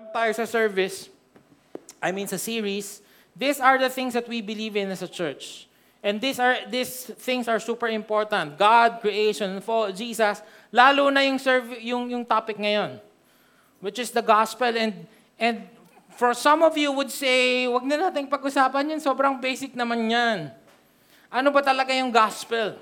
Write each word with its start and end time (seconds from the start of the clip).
Jump 0.00 0.16
tayo 0.16 0.32
sa 0.32 0.48
service. 0.48 1.12
I 2.00 2.08
mean 2.08 2.24
sa 2.24 2.40
series. 2.40 3.04
These 3.36 3.60
are 3.60 3.76
the 3.76 3.92
things 3.92 4.16
that 4.16 4.24
we 4.24 4.40
believe 4.40 4.72
in 4.72 4.88
as 4.88 5.04
a 5.04 5.10
church. 5.12 5.68
And 6.00 6.24
these 6.24 6.40
are 6.40 6.56
these 6.72 7.12
things 7.20 7.52
are 7.52 7.60
super 7.60 7.84
important. 7.84 8.56
God, 8.56 9.04
creation, 9.04 9.60
fall, 9.60 9.92
Jesus. 9.92 10.40
Lalo 10.72 11.12
na 11.12 11.20
yung 11.20 11.36
serv- 11.36 11.84
yung 11.84 12.08
yung 12.08 12.24
topic 12.24 12.56
ngayon, 12.56 12.96
which 13.84 14.00
is 14.00 14.08
the 14.08 14.24
gospel 14.24 14.72
and 14.72 15.04
and 15.36 15.68
for 16.16 16.32
some 16.32 16.64
of 16.64 16.72
you 16.80 16.96
would 16.96 17.12
say, 17.12 17.68
wag 17.68 17.84
na 17.84 18.08
nating 18.08 18.32
pag-usapan 18.32 18.96
yan, 18.96 19.04
sobrang 19.04 19.36
basic 19.36 19.76
naman 19.76 20.08
yan. 20.08 20.48
Ano 21.28 21.52
ba 21.52 21.60
talaga 21.60 21.92
yung 21.92 22.08
gospel? 22.08 22.80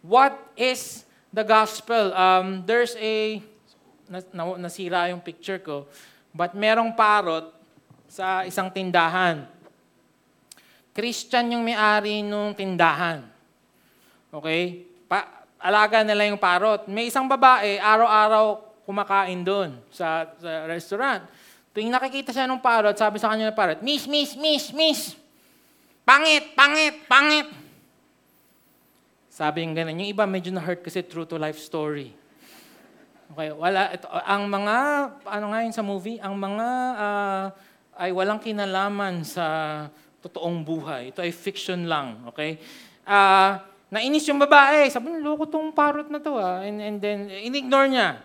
What 0.00 0.40
is 0.56 1.04
the 1.28 1.44
gospel? 1.44 2.16
Um, 2.16 2.64
there's 2.64 2.96
a, 2.96 3.44
nas, 4.08 4.24
na, 4.32 4.56
nasira 4.56 5.12
yung 5.12 5.20
picture 5.20 5.60
ko, 5.60 5.84
but 6.34 6.50
merong 6.58 6.90
parot 6.98 7.54
sa 8.10 8.42
isang 8.42 8.68
tindahan. 8.68 9.46
Christian 10.90 11.54
yung 11.54 11.62
may-ari 11.62 12.26
nung 12.26 12.54
tindahan. 12.54 13.22
Okay? 14.34 14.86
Pa, 15.06 15.46
alaga 15.62 16.02
nila 16.02 16.26
yung 16.26 16.38
parot. 16.38 16.90
May 16.90 17.10
isang 17.10 17.30
babae, 17.30 17.78
araw-araw 17.78 18.62
kumakain 18.82 19.40
doon 19.46 19.78
sa, 19.94 20.28
sa 20.38 20.66
restaurant. 20.66 21.22
Tuwing 21.74 21.90
nakikita 21.90 22.30
siya 22.30 22.46
ng 22.46 22.62
parot, 22.62 22.94
sabi 22.94 23.18
sa 23.18 23.30
kanya 23.30 23.50
ng 23.50 23.58
parot, 23.58 23.78
Miss, 23.82 24.06
miss, 24.06 24.38
miss, 24.38 24.70
miss! 24.70 25.18
Pangit, 26.06 26.54
pangit, 26.54 27.02
pangit! 27.10 27.48
Sabi 29.34 29.66
yung 29.66 29.74
ganun. 29.74 29.98
Yung 29.98 30.14
iba 30.14 30.22
medyo 30.30 30.54
na-hurt 30.54 30.86
kasi 30.86 31.02
true 31.02 31.26
to 31.26 31.34
life 31.34 31.58
story. 31.58 32.14
Okay, 33.32 33.48
wala, 33.56 33.88
ito, 33.88 34.04
ang 34.10 34.44
mga, 34.52 34.76
ano 35.24 35.46
nga 35.48 35.60
yun 35.64 35.72
sa 35.72 35.80
movie, 35.80 36.20
ang 36.20 36.36
mga 36.36 36.68
uh, 36.92 37.44
ay 37.96 38.10
walang 38.12 38.42
kinalaman 38.42 39.24
sa 39.24 39.46
totoong 40.20 40.60
buhay. 40.60 41.14
Ito 41.14 41.24
ay 41.24 41.32
fiction 41.32 41.88
lang, 41.88 42.20
okay? 42.28 42.60
Uh, 43.04 43.60
nainis 43.88 44.28
yung 44.28 44.40
babae. 44.40 44.88
Sabi 44.92 45.12
niya, 45.12 45.24
loko 45.24 45.48
tong 45.48 45.72
parot 45.72 46.08
na 46.12 46.20
to 46.20 46.36
ah. 46.36 46.64
And, 46.64 46.80
and 46.80 46.98
then, 47.00 47.28
in-ignore 47.28 47.88
niya. 47.88 48.20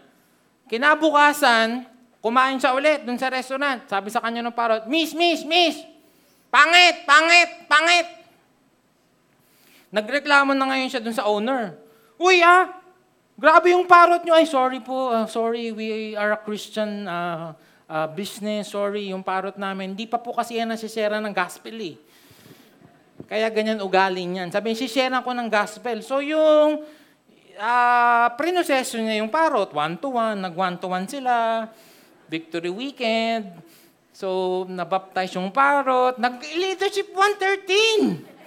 Kinabukasan, 0.67 1.87
kumain 2.19 2.59
siya 2.59 2.75
ulit 2.75 3.03
dun 3.03 3.19
sa 3.19 3.31
restaurant. 3.31 3.83
Sabi 3.87 4.11
sa 4.11 4.23
kanya 4.23 4.43
ng 4.43 4.55
parot, 4.55 4.83
Miss, 4.87 5.15
miss, 5.15 5.43
miss! 5.43 5.79
Pangit, 6.49 7.05
pangit, 7.05 7.49
pangit! 7.69 8.07
Nagreklamo 9.89 10.53
na 10.53 10.65
ngayon 10.69 10.89
siya 10.89 11.01
dun 11.03 11.13
sa 11.13 11.25
owner. 11.27 11.77
Uy 12.19 12.41
ah, 12.41 12.78
grabe 13.39 13.71
yung 13.71 13.87
parot 13.87 14.19
nyo. 14.27 14.35
Ay, 14.35 14.45
sorry 14.45 14.83
po, 14.83 15.15
uh, 15.15 15.23
sorry, 15.25 15.71
we 15.71 16.13
are 16.19 16.35
a 16.35 16.39
Christian 16.43 17.07
uh, 17.07 17.55
uh, 17.87 18.07
business. 18.11 18.75
Sorry, 18.75 19.15
yung 19.15 19.23
parot 19.23 19.55
namin. 19.55 19.95
Hindi 19.95 20.05
pa 20.05 20.19
po 20.19 20.35
kasi 20.35 20.59
yan 20.59 20.75
nasisera 20.75 21.23
ng 21.23 21.31
gospel 21.31 21.79
eh. 21.79 21.95
Kaya 23.25 23.47
ganyan 23.47 23.79
ugali 23.79 24.27
niyan. 24.27 24.51
Sabi 24.51 24.75
sisera 24.75 25.23
ko 25.23 25.31
ng 25.31 25.47
gospel. 25.47 26.03
So 26.03 26.19
yung 26.19 26.83
uh, 27.55 28.27
prinoseso 28.35 28.99
niya 28.99 29.23
yung 29.23 29.31
parot, 29.31 29.71
one-to-one, 29.71 30.39
nag-one-to-one 30.43 31.07
sila, 31.07 31.67
victory 32.27 32.71
weekend, 32.71 33.51
so 34.15 34.63
nabaptize 34.67 35.35
yung 35.35 35.51
parot, 35.51 36.15
nag-leadership 36.17 37.11
113. 37.15 38.38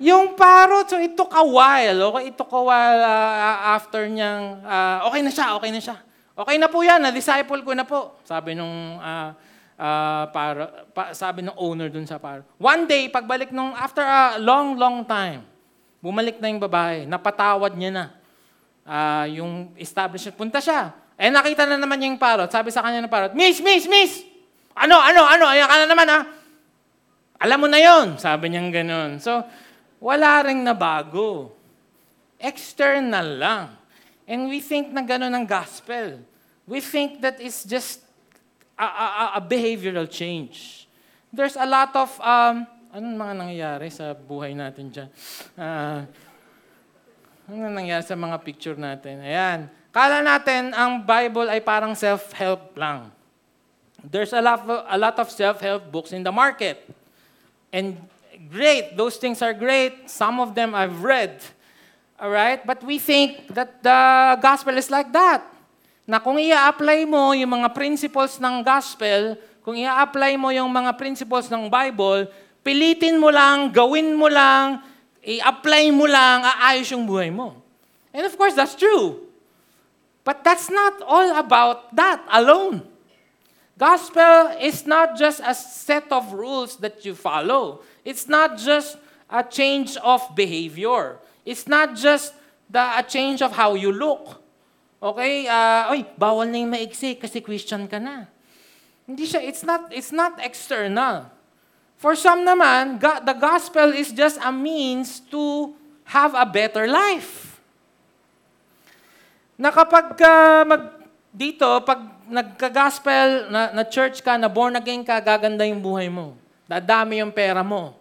Yung 0.00 0.32
parot, 0.32 0.88
so 0.88 0.96
it 0.96 1.12
took 1.12 1.28
a 1.36 1.44
while. 1.44 1.98
Okay, 2.08 2.32
it 2.32 2.36
took 2.40 2.48
a 2.56 2.62
while 2.64 3.00
uh, 3.04 3.76
after 3.76 4.08
niyang, 4.08 4.64
uh, 4.64 5.04
okay 5.12 5.20
na 5.20 5.28
siya, 5.28 5.46
okay 5.60 5.68
na 5.68 5.80
siya. 5.80 5.96
Okay 6.32 6.56
na 6.56 6.72
po 6.72 6.80
yan, 6.80 7.04
na-disciple 7.04 7.60
ko 7.60 7.76
na 7.76 7.84
po. 7.84 8.16
Sabi 8.24 8.56
nung, 8.56 8.96
uh, 8.96 9.36
uh, 9.76 10.24
para, 10.32 10.88
pa, 10.96 11.12
sabi 11.12 11.44
ng 11.44 11.52
owner 11.52 11.92
dun 11.92 12.08
sa 12.08 12.16
parot. 12.16 12.48
One 12.56 12.88
day, 12.88 13.12
pagbalik 13.12 13.52
nung, 13.52 13.76
after 13.76 14.00
a 14.00 14.40
long, 14.40 14.80
long 14.80 15.04
time, 15.04 15.44
bumalik 16.00 16.40
na 16.40 16.48
yung 16.48 16.64
babae, 16.64 17.04
napatawad 17.04 17.76
niya 17.76 17.90
na. 17.92 18.04
Uh, 18.88 19.26
yung 19.36 19.52
establishment, 19.76 20.32
punta 20.40 20.64
siya. 20.64 20.96
Eh 21.20 21.28
nakita 21.28 21.68
na 21.68 21.76
naman 21.76 22.00
niya 22.00 22.08
yung 22.08 22.20
parot. 22.20 22.48
Sabi 22.48 22.72
sa 22.72 22.80
kanya 22.80 23.04
ng 23.04 23.12
parot, 23.12 23.36
Miss, 23.36 23.60
Miss, 23.60 23.84
Miss! 23.84 24.24
Ano, 24.72 24.96
ano, 24.96 25.28
ano? 25.28 25.44
Ayan 25.44 25.68
ka 25.68 25.76
na 25.76 25.86
naman 25.92 26.08
ha? 26.08 26.20
Alam 27.40 27.58
mo 27.60 27.68
na 27.68 27.76
yon 27.76 28.16
Sabi 28.16 28.48
niya 28.48 28.64
ganun. 28.72 29.20
So, 29.20 29.44
wala 30.00 30.48
ring 30.48 30.64
nabago. 30.64 31.52
External 32.40 33.36
lang. 33.36 33.64
And 34.24 34.48
we 34.48 34.64
think 34.64 34.88
na 34.90 35.04
gano'n 35.04 35.30
ang 35.30 35.44
gospel. 35.44 36.24
We 36.64 36.80
think 36.80 37.20
that 37.20 37.36
it's 37.38 37.62
just 37.68 38.00
a, 38.80 38.88
a, 38.88 39.06
a 39.36 39.40
behavioral 39.44 40.08
change. 40.08 40.88
There's 41.28 41.54
a 41.54 41.68
lot 41.68 41.92
of, 41.94 42.08
um, 42.18 42.64
anong 42.90 43.16
mga 43.20 43.34
nangyayari 43.36 43.88
sa 43.92 44.16
buhay 44.16 44.56
natin 44.56 44.88
dyan? 44.88 45.08
Uh, 45.54 46.08
ano 47.50 47.68
nangyayari 47.74 48.06
sa 48.06 48.16
mga 48.16 48.36
picture 48.40 48.78
natin? 48.78 49.20
Ayan. 49.20 49.68
Kala 49.90 50.22
natin 50.22 50.70
ang 50.70 51.02
Bible 51.02 51.50
ay 51.50 51.58
parang 51.58 51.92
self-help 51.98 52.72
lang. 52.78 53.10
There's 54.00 54.32
a 54.32 54.40
lot, 54.40 54.62
of, 54.62 54.86
a 54.86 54.96
lot 54.96 55.18
of 55.18 55.28
self-help 55.28 55.90
books 55.90 56.14
in 56.14 56.22
the 56.22 56.32
market. 56.32 56.86
And 57.74 57.98
great. 58.48 58.96
Those 58.96 59.20
things 59.20 59.42
are 59.44 59.52
great. 59.52 60.08
Some 60.08 60.40
of 60.40 60.54
them 60.56 60.72
I've 60.72 61.04
read. 61.04 61.42
All 62.16 62.32
right? 62.32 62.64
But 62.64 62.80
we 62.80 62.96
think 62.96 63.52
that 63.52 63.82
the 63.82 64.00
gospel 64.40 64.76
is 64.76 64.88
like 64.88 65.12
that. 65.12 65.44
Na 66.08 66.18
kung 66.18 66.40
i-apply 66.40 67.04
mo 67.04 67.36
yung 67.36 67.52
mga 67.60 67.70
principles 67.76 68.40
ng 68.40 68.64
gospel, 68.64 69.36
kung 69.60 69.76
i-apply 69.76 70.40
mo 70.40 70.48
yung 70.50 70.72
mga 70.72 70.96
principles 70.96 71.46
ng 71.52 71.68
Bible, 71.68 72.26
pilitin 72.64 73.20
mo 73.20 73.28
lang, 73.30 73.70
gawin 73.70 74.16
mo 74.16 74.26
lang, 74.26 74.82
i-apply 75.22 75.92
mo 75.92 76.08
lang, 76.08 76.42
aayos 76.42 76.90
yung 76.90 77.04
buhay 77.04 77.30
mo. 77.30 77.60
And 78.10 78.26
of 78.26 78.34
course, 78.34 78.56
that's 78.56 78.74
true. 78.74 79.30
But 80.24 80.42
that's 80.42 80.68
not 80.68 81.00
all 81.06 81.38
about 81.38 81.94
that 81.96 82.20
alone. 82.28 82.89
Gospel 83.80 84.60
is 84.60 84.84
not 84.84 85.16
just 85.16 85.40
a 85.40 85.56
set 85.56 86.12
of 86.12 86.36
rules 86.36 86.76
that 86.84 87.00
you 87.00 87.16
follow. 87.16 87.80
It's 88.04 88.28
not 88.28 88.60
just 88.60 89.00
a 89.24 89.40
change 89.40 89.96
of 90.04 90.20
behavior. 90.36 91.16
It's 91.48 91.64
not 91.64 91.96
just 91.96 92.36
the, 92.68 93.00
a 93.00 93.00
change 93.00 93.40
of 93.40 93.56
how 93.56 93.72
you 93.80 93.88
look. 93.88 94.36
Okay? 95.00 95.48
Uh, 95.48 95.96
oy, 95.96 96.04
bawal 96.12 96.44
na 96.44 96.60
yung 96.60 96.76
maiksi 96.76 97.16
kasi 97.16 97.40
Christian 97.40 97.88
ka 97.88 97.96
na. 97.96 98.28
Hindi 99.08 99.24
siya, 99.24 99.40
it's 99.40 99.64
not, 99.64 99.88
it's 99.88 100.12
not 100.12 100.36
external. 100.44 101.32
For 101.96 102.12
some 102.12 102.44
naman, 102.44 103.00
God, 103.00 103.24
the 103.24 103.32
gospel 103.32 103.96
is 103.96 104.12
just 104.12 104.36
a 104.44 104.52
means 104.52 105.24
to 105.32 105.72
have 106.04 106.36
a 106.36 106.44
better 106.44 106.84
life. 106.84 107.56
Na 109.56 109.72
kapag 109.72 110.20
uh, 110.20 110.68
mag, 110.68 110.82
dito, 111.32 111.64
pag 111.80 112.19
nagka-gospel, 112.30 113.50
na, 113.50 113.74
na 113.74 113.82
church 113.82 114.22
ka, 114.22 114.38
na 114.38 114.46
born 114.46 114.78
again 114.78 115.02
ka, 115.02 115.18
gaganda 115.18 115.66
yung 115.66 115.82
buhay 115.82 116.06
mo. 116.06 116.38
Dadami 116.70 117.18
yung 117.18 117.34
pera 117.34 117.66
mo. 117.66 117.98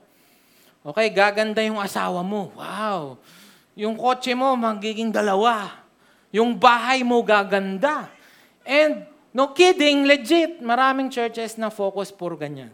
Okay, 0.86 1.10
gaganda 1.12 1.60
yung 1.66 1.82
asawa 1.82 2.22
mo. 2.22 2.54
Wow. 2.54 3.18
Yung 3.74 3.98
kotse 3.98 4.32
mo, 4.38 4.54
magiging 4.56 5.10
dalawa. 5.10 5.82
Yung 6.30 6.56
bahay 6.56 7.02
mo, 7.02 7.20
gaganda. 7.26 8.08
And, 8.62 9.10
no 9.34 9.52
kidding, 9.52 10.06
legit, 10.06 10.62
maraming 10.62 11.10
churches 11.10 11.58
na 11.58 11.74
focus 11.74 12.14
puro 12.14 12.38
ganyan. 12.38 12.72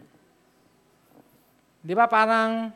Di 1.80 1.96
ba 1.96 2.04
parang, 2.04 2.68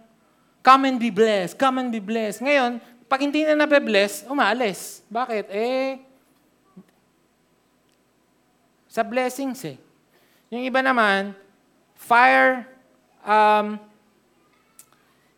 come 0.65 0.89
and 0.89 0.99
be 0.99 1.13
blessed, 1.13 1.61
come 1.61 1.85
and 1.85 1.91
be 1.93 2.01
blessed. 2.01 2.41
Ngayon, 2.41 2.81
pag 3.11 3.21
hindi 3.27 3.43
na 3.43 3.59
nabe-bless, 3.59 4.25
umalis. 4.31 5.03
Bakit? 5.11 5.51
Eh, 5.51 5.99
sa 8.91 9.07
blessings 9.07 9.63
eh. 9.71 9.79
Yung 10.51 10.67
iba 10.67 10.83
naman, 10.83 11.31
fire 11.95 12.67
um, 13.23 13.79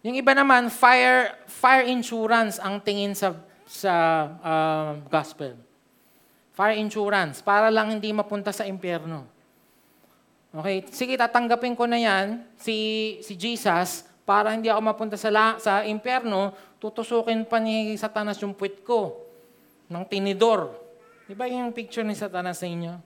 yung 0.03 0.19
iba 0.19 0.35
naman, 0.35 0.67
fire, 0.67 1.39
fire 1.47 1.87
insurance 1.87 2.59
ang 2.59 2.83
tingin 2.83 3.15
sa, 3.15 3.39
sa 3.63 3.95
uh, 4.43 4.91
gospel. 5.07 5.55
Fire 6.59 6.75
insurance, 6.75 7.39
para 7.39 7.71
lang 7.71 7.95
hindi 7.95 8.11
mapunta 8.11 8.51
sa 8.51 8.67
impyerno. 8.67 9.23
Okay, 10.53 10.85
sige, 10.91 11.15
tatanggapin 11.15 11.79
ko 11.79 11.87
na 11.87 12.03
yan, 12.03 12.43
si, 12.59 13.17
si 13.23 13.39
Jesus, 13.39 14.03
para 14.27 14.53
hindi 14.53 14.67
ako 14.67 14.81
mapunta 14.83 15.15
sa, 15.15 15.31
la, 15.31 15.57
sa 15.63 15.87
impyerno, 15.87 16.51
tutusukin 16.83 17.47
pa 17.47 17.63
ni 17.63 17.95
Satanas 17.95 18.43
yung 18.43 18.59
puwit 18.59 18.83
ko 18.83 19.23
ng 19.87 20.03
tinidor. 20.11 20.83
Di 21.31 21.39
ba 21.39 21.47
yung 21.47 21.71
picture 21.71 22.03
ni 22.03 22.19
Satanas 22.19 22.59
sa 22.59 22.67
inyo? 22.67 22.99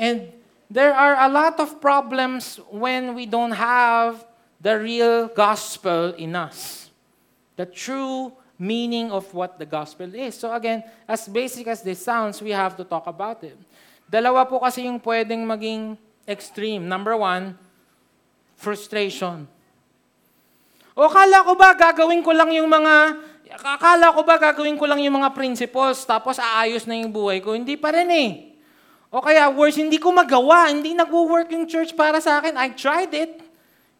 And 0.00 0.32
there 0.72 0.96
are 0.96 1.20
a 1.20 1.28
lot 1.28 1.60
of 1.60 1.76
problems 1.76 2.56
when 2.72 3.12
we 3.12 3.28
don't 3.28 3.52
have 3.52 4.24
the 4.56 4.80
real 4.80 5.28
gospel 5.28 6.16
in 6.16 6.32
us. 6.32 6.88
The 7.60 7.68
true 7.68 8.32
meaning 8.56 9.12
of 9.12 9.28
what 9.36 9.60
the 9.60 9.68
gospel 9.68 10.08
is. 10.16 10.40
So 10.40 10.48
again, 10.56 10.84
as 11.04 11.28
basic 11.28 11.68
as 11.68 11.84
this 11.84 12.00
sounds, 12.00 12.40
we 12.40 12.56
have 12.56 12.80
to 12.80 12.84
talk 12.84 13.04
about 13.04 13.44
it. 13.44 13.60
Dalawa 14.08 14.48
po 14.48 14.64
kasi 14.64 14.88
yung 14.88 14.96
pwedeng 15.04 15.44
maging 15.44 16.00
extreme. 16.24 16.88
Number 16.88 17.12
one, 17.12 17.60
frustration. 18.56 19.44
O 20.96 21.12
kala 21.12 21.44
ko 21.44 21.52
ba 21.60 21.76
gagawin 21.76 22.24
ko 22.24 22.32
lang 22.32 22.52
yung 22.56 22.68
mga, 22.72 23.20
akala 23.52 24.16
ko 24.16 24.24
ba 24.24 24.40
gagawin 24.40 24.80
ko 24.80 24.88
lang 24.88 25.00
yung 25.04 25.20
mga 25.20 25.32
principles 25.36 26.08
tapos 26.08 26.40
aayos 26.40 26.88
na 26.88 26.96
yung 26.96 27.12
buhay 27.12 27.44
ko? 27.44 27.52
Hindi 27.52 27.76
pa 27.76 27.92
rin 27.92 28.08
eh. 28.08 28.49
O 29.10 29.18
kaya 29.18 29.50
worse, 29.50 29.74
hindi 29.74 29.98
ko 29.98 30.14
magawa. 30.14 30.70
Hindi 30.70 30.94
nagwo-work 30.94 31.50
yung 31.50 31.66
church 31.66 31.98
para 31.98 32.22
sa 32.22 32.38
akin. 32.38 32.54
I 32.54 32.70
tried 32.70 33.10
it. 33.10 33.42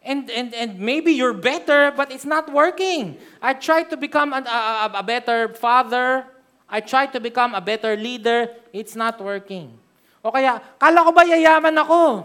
And, 0.01 0.31
and, 0.31 0.55
and 0.55 0.79
maybe 0.79 1.13
you're 1.13 1.37
better, 1.37 1.93
but 1.93 2.15
it's 2.15 2.25
not 2.25 2.49
working. 2.49 3.19
I 3.43 3.53
tried 3.53 3.91
to 3.91 3.99
become 3.99 4.33
a, 4.33 4.41
a, 4.41 5.03
a 5.03 5.03
better 5.03 5.53
father. 5.53 6.25
I 6.71 6.81
tried 6.81 7.13
to 7.13 7.21
become 7.21 7.53
a 7.55 7.61
better 7.61 7.99
leader. 7.99 8.49
It's 8.73 8.95
not 8.95 9.21
working. 9.21 9.75
O 10.25 10.31
kaya, 10.31 10.63
kala 10.79 11.05
ko 11.05 11.11
ba 11.13 11.27
yayaman 11.27 11.75
ako? 11.83 12.25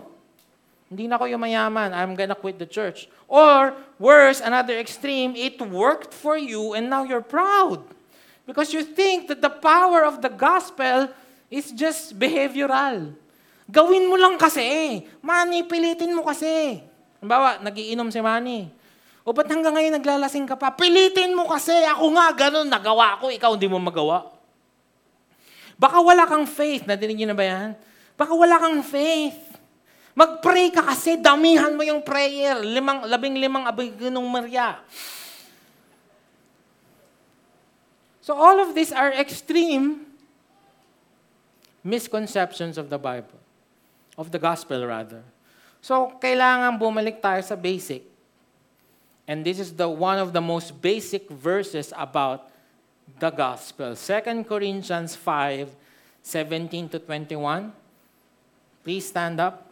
Hindi 0.88 1.10
na 1.10 1.18
ako 1.18 1.26
yung. 1.26 1.44
I'm 1.44 2.14
gonna 2.14 2.38
quit 2.38 2.62
the 2.62 2.70
church. 2.70 3.10
Or, 3.28 3.74
worse, 3.98 4.40
another 4.40 4.78
extreme, 4.78 5.36
it 5.36 5.60
worked 5.60 6.14
for 6.14 6.38
you 6.38 6.78
and 6.78 6.90
now 6.90 7.04
you're 7.04 7.26
proud. 7.26 7.82
Because 8.46 8.72
you 8.72 8.86
think 8.86 9.28
that 9.28 9.42
the 9.42 9.50
power 9.50 10.06
of 10.06 10.22
the 10.22 10.30
gospel 10.30 11.10
is 11.56 11.72
just 11.72 12.12
behavioral. 12.20 13.16
Gawin 13.72 14.06
mo 14.12 14.20
lang 14.20 14.36
kasi. 14.36 15.02
Mani, 15.24 15.64
pilitin 15.64 16.12
mo 16.12 16.28
kasi. 16.28 16.84
Halimbawa, 17.24 17.64
nagiinom 17.64 18.12
si 18.12 18.20
Manny. 18.20 18.68
O 19.26 19.34
ba't 19.34 19.50
hanggang 19.50 19.74
ngayon 19.74 19.98
naglalasing 19.98 20.46
ka 20.46 20.54
pa? 20.54 20.70
Pilitin 20.76 21.34
mo 21.34 21.48
kasi. 21.50 21.74
Ako 21.74 22.14
nga, 22.14 22.30
ganun, 22.36 22.68
nagawa 22.70 23.18
ko. 23.18 23.32
Ikaw 23.32 23.58
hindi 23.58 23.72
mo 23.72 23.80
magawa. 23.82 24.30
Baka 25.80 25.98
wala 26.04 26.30
kang 26.30 26.46
faith. 26.46 26.86
Nadinig 26.86 27.24
niyo 27.24 27.34
na 27.34 27.38
ba 27.40 27.46
yan? 27.48 27.70
Baka 28.20 28.36
wala 28.36 28.62
kang 28.62 28.84
faith. 28.86 29.40
Mag-pray 30.14 30.70
ka 30.70 30.86
kasi, 30.86 31.18
damihan 31.18 31.74
mo 31.74 31.82
yung 31.82 32.06
prayer. 32.06 32.62
Limang, 32.62 33.10
labing 33.10 33.40
limang 33.42 33.66
abigunong 33.66 34.28
Maria. 34.30 34.78
So 38.26 38.34
all 38.34 38.58
of 38.58 38.74
these 38.74 38.90
are 38.90 39.14
extreme 39.14 40.06
misconceptions 41.86 42.82
of 42.82 42.90
the 42.90 42.98
Bible. 42.98 43.38
Of 44.18 44.34
the 44.34 44.40
gospel, 44.42 44.82
rather. 44.82 45.22
So, 45.86 46.18
kailangan 46.18 46.82
bumalik 46.82 47.22
tayo 47.22 47.46
sa 47.46 47.54
basic. 47.54 48.02
And 49.30 49.46
this 49.46 49.62
is 49.62 49.78
the 49.78 49.86
one 49.86 50.18
of 50.18 50.34
the 50.34 50.42
most 50.42 50.82
basic 50.82 51.30
verses 51.30 51.94
about 51.94 52.50
the 53.22 53.30
gospel. 53.30 53.94
2 53.94 54.44
Corinthians 54.50 55.14
5, 55.14 55.70
17 56.22 56.90
to 56.90 56.98
21. 57.00 57.70
Please 58.82 59.06
stand 59.06 59.40
up. 59.42 59.65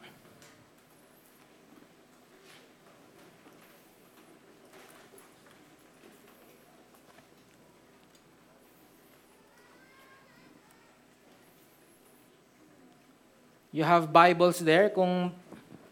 You 13.73 13.81
have 13.81 14.13
Bibles 14.13 14.61
there. 14.61 14.93
Kung 14.93 15.33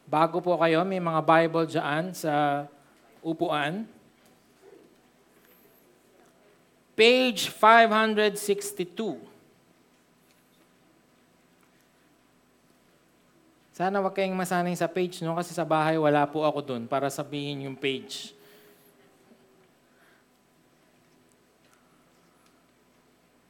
bago 0.05 0.37
po 0.37 0.53
kayo, 0.61 0.85
may 0.85 1.01
mga 1.01 1.17
Bible 1.25 1.65
dyan 1.65 2.13
sa 2.13 2.69
upuan. 3.25 3.89
Page 6.93 7.49
562. 7.49 9.17
Sana 13.73 13.97
wag 13.97 14.13
kayong 14.13 14.37
masanay 14.37 14.77
sa 14.77 14.85
page, 14.85 15.25
no? 15.25 15.33
Kasi 15.33 15.49
sa 15.49 15.65
bahay 15.65 15.97
wala 15.97 16.29
po 16.29 16.45
ako 16.45 16.61
dun 16.61 16.85
para 16.85 17.09
sabihin 17.09 17.65
yung 17.65 17.73
page. 17.73 18.37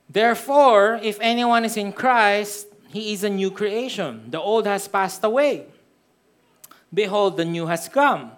Therefore, 0.08 1.04
if 1.04 1.20
anyone 1.20 1.68
is 1.68 1.76
in 1.76 1.92
Christ, 1.92 2.71
he 2.92 3.14
is 3.14 3.24
a 3.24 3.30
new 3.30 3.52
creation. 3.52 4.30
The 4.30 4.40
old 4.40 4.66
has 4.66 4.88
passed 4.88 5.24
away. 5.24 5.66
Behold, 6.94 7.38
the 7.38 7.46
new 7.46 7.68
has 7.68 7.88
come. 7.88 8.34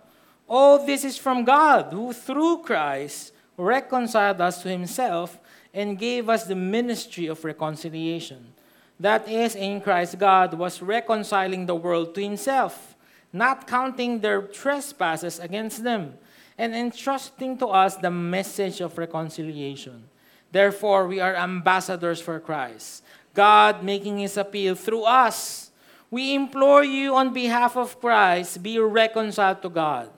All 0.48 0.86
this 0.86 1.04
is 1.04 1.18
from 1.18 1.44
God, 1.44 1.92
who 1.92 2.14
through 2.14 2.62
Christ 2.62 3.34
reconciled 3.58 4.42
us 4.42 4.62
to 4.62 4.70
himself 4.70 5.40
and 5.74 5.98
gave 5.98 6.30
us 6.30 6.46
the 6.46 6.56
ministry 6.56 7.26
of 7.26 7.44
reconciliation. 7.44 8.54
That 9.00 9.28
is, 9.28 9.56
in 9.56 9.82
Christ, 9.82 10.20
God 10.20 10.54
was 10.54 10.82
reconciling 10.82 11.66
the 11.66 11.76
world 11.76 12.14
to 12.14 12.22
himself, 12.22 12.96
not 13.32 13.66
counting 13.66 14.20
their 14.20 14.44
trespasses 14.44 15.40
against 15.40 15.84
them, 15.84 16.14
and 16.58 16.76
entrusting 16.76 17.58
to 17.58 17.68
us 17.68 17.96
the 17.96 18.12
message 18.12 18.82
of 18.82 19.00
reconciliation. 19.00 20.04
Therefore, 20.52 21.08
we 21.08 21.20
are 21.20 21.36
ambassadors 21.36 22.22
for 22.22 22.40
Christ 22.40 23.02
God 23.34 23.84
making 23.84 24.20
his 24.20 24.38
appeal 24.38 24.76
through 24.76 25.04
us. 25.04 25.72
We 26.12 26.36
implore 26.36 26.84
you 26.84 27.16
on 27.16 27.34
behalf 27.34 27.76
of 27.76 28.00
Christ, 28.00 28.62
be 28.62 28.78
reconciled 28.78 29.62
to 29.64 29.70
God. 29.70 30.10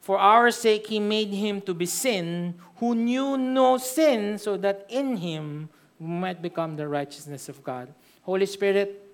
For 0.00 0.18
our 0.18 0.50
sake, 0.50 0.86
he 0.86 1.00
made 1.00 1.30
him 1.30 1.60
to 1.62 1.74
be 1.74 1.86
sin 1.86 2.54
who 2.76 2.94
knew 2.94 3.36
no 3.36 3.76
sin, 3.76 4.38
so 4.38 4.56
that 4.56 4.86
in 4.88 5.16
him 5.16 5.68
we 5.98 6.06
might 6.06 6.40
become 6.40 6.76
the 6.76 6.86
righteousness 6.86 7.48
of 7.48 7.62
God. 7.64 7.92
Holy 8.22 8.46
Spirit, 8.46 9.04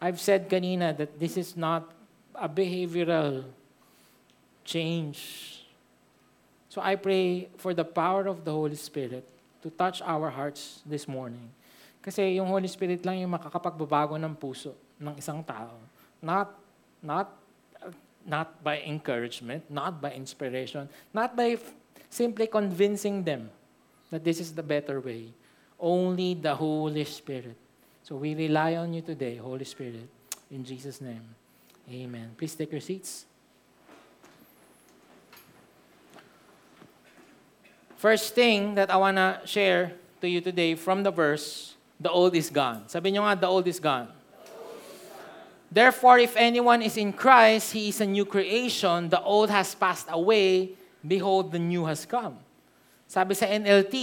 I've 0.00 0.20
said 0.20 0.48
kanina 0.48 0.96
that 0.96 1.20
this 1.20 1.36
is 1.36 1.56
not 1.56 1.92
a 2.34 2.48
behavioral 2.48 3.44
change. 4.64 5.66
So 6.70 6.80
I 6.80 6.96
pray 6.96 7.48
for 7.58 7.74
the 7.74 7.84
power 7.84 8.26
of 8.26 8.44
the 8.44 8.52
Holy 8.52 8.76
Spirit 8.76 9.28
to 9.62 9.70
touch 9.70 10.00
our 10.00 10.30
hearts 10.30 10.80
this 10.86 11.06
morning. 11.06 11.50
Kasi 12.00 12.40
yung 12.40 12.48
Holy 12.48 12.68
Spirit 12.68 13.04
lang 13.04 13.20
yung 13.20 13.36
makakapagbabago 13.36 14.16
ng 14.16 14.32
puso 14.32 14.72
ng 14.96 15.20
isang 15.20 15.44
tao. 15.44 15.76
Not, 16.24 16.48
not, 17.04 17.28
not 18.24 18.48
by 18.64 18.80
encouragement, 18.84 19.68
not 19.68 20.00
by 20.00 20.16
inspiration, 20.16 20.88
not 21.12 21.36
by 21.36 21.60
simply 22.08 22.48
convincing 22.48 23.24
them 23.24 23.52
that 24.10 24.24
this 24.24 24.40
is 24.40 24.52
the 24.52 24.64
better 24.64 25.00
way. 25.00 25.28
Only 25.78 26.34
the 26.34 26.54
Holy 26.56 27.04
Spirit. 27.04 27.56
So 28.02 28.16
we 28.16 28.34
rely 28.34 28.76
on 28.76 28.92
you 28.92 29.00
today, 29.00 29.36
Holy 29.36 29.64
Spirit. 29.64 30.08
In 30.50 30.64
Jesus' 30.64 31.00
name, 31.00 31.22
amen. 31.88 32.32
Please 32.36 32.54
take 32.54 32.72
your 32.72 32.80
seats. 32.80 33.24
First 37.96 38.34
thing 38.34 38.74
that 38.74 38.90
I 38.90 38.96
want 38.96 39.16
to 39.16 39.40
share 39.44 39.92
to 40.20 40.28
you 40.28 40.40
today 40.40 40.74
from 40.74 41.02
the 41.02 41.10
verse 41.10 41.76
the 42.00 42.08
old 42.08 42.32
is 42.34 42.48
gone. 42.48 42.88
Sabi 42.88 43.12
nyo 43.12 43.28
nga, 43.28 43.36
the 43.36 43.46
old 43.46 43.68
is 43.68 43.76
gone. 43.76 44.08
Therefore, 45.70 46.18
if 46.18 46.34
anyone 46.34 46.82
is 46.82 46.96
in 46.96 47.12
Christ, 47.12 47.76
he 47.76 47.92
is 47.92 48.00
a 48.00 48.08
new 48.08 48.24
creation. 48.24 49.12
The 49.12 49.22
old 49.22 49.52
has 49.52 49.76
passed 49.76 50.08
away. 50.10 50.74
Behold, 51.06 51.52
the 51.52 51.62
new 51.62 51.84
has 51.84 52.02
come. 52.08 52.40
Sabi 53.06 53.38
sa 53.38 53.46
NLT, 53.46 53.94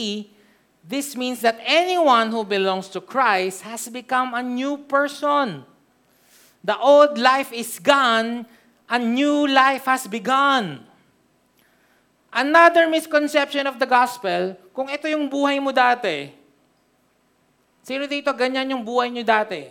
this 0.87 1.17
means 1.19 1.43
that 1.43 1.59
anyone 1.65 2.31
who 2.31 2.47
belongs 2.47 2.87
to 2.95 3.01
Christ 3.03 3.67
has 3.67 3.89
become 3.89 4.31
a 4.31 4.39
new 4.39 4.77
person. 4.87 5.67
The 6.63 6.79
old 6.79 7.19
life 7.19 7.51
is 7.51 7.79
gone, 7.79 8.47
a 8.87 8.99
new 8.99 9.47
life 9.47 9.83
has 9.91 10.07
begun. 10.07 10.87
Another 12.31 12.87
misconception 12.87 13.67
of 13.67 13.79
the 13.79 13.87
gospel, 13.87 14.55
kung 14.71 14.87
ito 14.87 15.09
yung 15.11 15.27
buhay 15.27 15.59
mo 15.59 15.75
dati, 15.75 16.36
Sino 17.87 18.03
dito 18.03 18.27
ganyan 18.35 18.75
yung 18.75 18.83
buhay 18.83 19.07
niyo 19.07 19.23
dati? 19.23 19.63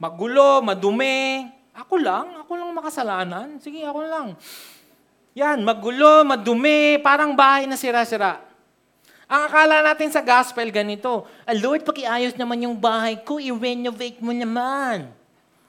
Magulo, 0.00 0.64
madumi. 0.64 1.44
Ako 1.76 2.00
lang, 2.00 2.32
ako 2.40 2.56
lang 2.56 2.72
makasalanan. 2.72 3.60
Sige, 3.60 3.84
ako 3.84 4.00
lang. 4.08 4.28
Yan, 5.36 5.60
magulo, 5.60 6.24
madumi, 6.24 6.96
parang 7.04 7.36
bahay 7.36 7.68
na 7.68 7.76
sira-sira. 7.76 8.40
Ang 9.28 9.52
akala 9.52 9.84
natin 9.84 10.08
sa 10.08 10.24
gospel 10.24 10.72
ganito, 10.72 11.28
ah, 11.44 11.52
Lord, 11.52 11.84
pakiayos 11.84 12.40
naman 12.40 12.64
yung 12.64 12.80
bahay 12.80 13.20
ko, 13.20 13.36
i-renovate 13.36 14.24
mo 14.24 14.32
naman. 14.32 15.12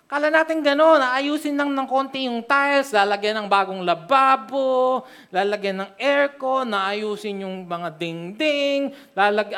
Kala 0.07 0.31
natin 0.31 0.63
gano'n, 0.63 1.03
ayusin 1.03 1.59
lang 1.59 1.75
ng 1.75 1.87
konti 1.87 2.31
yung 2.31 2.47
tiles, 2.47 2.95
lalagyan 2.95 3.43
ng 3.43 3.47
bagong 3.51 3.83
lababo, 3.83 5.03
lalagyan 5.35 5.83
ng 5.83 5.91
aircon, 5.99 6.71
naayusin 6.71 7.43
yung 7.43 7.67
mga 7.67 7.91
dingding, 7.99 8.95
lalag. 9.11 9.51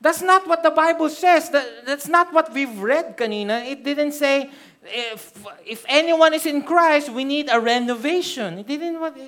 That's 0.00 0.22
not 0.22 0.46
what 0.46 0.62
the 0.62 0.70
Bible 0.70 1.10
says. 1.10 1.50
That, 1.50 1.84
that's 1.84 2.06
not 2.06 2.32
what 2.32 2.52
we've 2.54 2.78
read 2.78 3.16
kanina. 3.16 3.66
It 3.66 3.82
didn't 3.82 4.12
say, 4.12 4.50
if, 4.84 5.34
if 5.66 5.84
anyone 5.88 6.34
is 6.34 6.46
in 6.46 6.62
Christ, 6.62 7.10
we 7.10 7.24
need 7.24 7.50
a 7.50 7.58
renovation. 7.58 8.58
It 8.58 8.66
didn't 8.66 9.00
what 9.00 9.18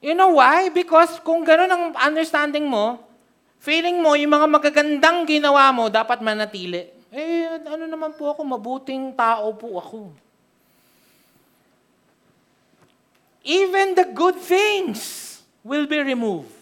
You 0.00 0.14
know 0.14 0.38
why? 0.38 0.70
Because 0.70 1.18
kung 1.26 1.46
gano'n 1.46 1.70
ang 1.70 1.84
understanding 1.98 2.70
mo, 2.70 3.08
Feeling 3.58 3.98
mo, 3.98 4.14
yung 4.14 4.30
mga 4.30 4.48
magagandang 4.48 5.26
ginawa 5.26 5.74
mo, 5.74 5.90
dapat 5.90 6.22
manatili. 6.22 6.94
Eh, 7.10 7.58
ano 7.66 7.90
naman 7.90 8.14
po 8.14 8.30
ako, 8.30 8.46
mabuting 8.46 9.10
tao 9.18 9.50
po 9.58 9.82
ako. 9.82 10.14
Even 13.42 13.98
the 13.98 14.06
good 14.14 14.38
things 14.38 15.40
will 15.66 15.90
be 15.90 15.98
removed. 15.98 16.54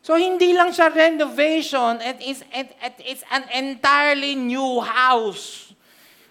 So 0.00 0.16
hindi 0.16 0.56
lang 0.56 0.72
siya 0.72 0.88
renovation, 0.88 2.00
it 2.00 2.18
is, 2.24 2.40
it, 2.56 2.72
it, 2.80 2.96
it's 3.04 3.24
an 3.28 3.44
entirely 3.52 4.32
new 4.32 4.80
house. 4.80 5.76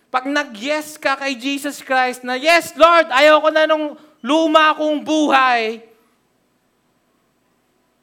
Pag 0.10 0.26
nag-yes 0.26 0.98
ka 0.98 1.14
kay 1.14 1.38
Jesus 1.38 1.86
Christ 1.86 2.26
na, 2.26 2.34
Yes, 2.34 2.74
Lord, 2.74 3.14
ayoko 3.14 3.54
na 3.54 3.70
nung 3.70 3.94
luma 4.26 4.74
kong 4.74 5.06
buhay, 5.06 5.86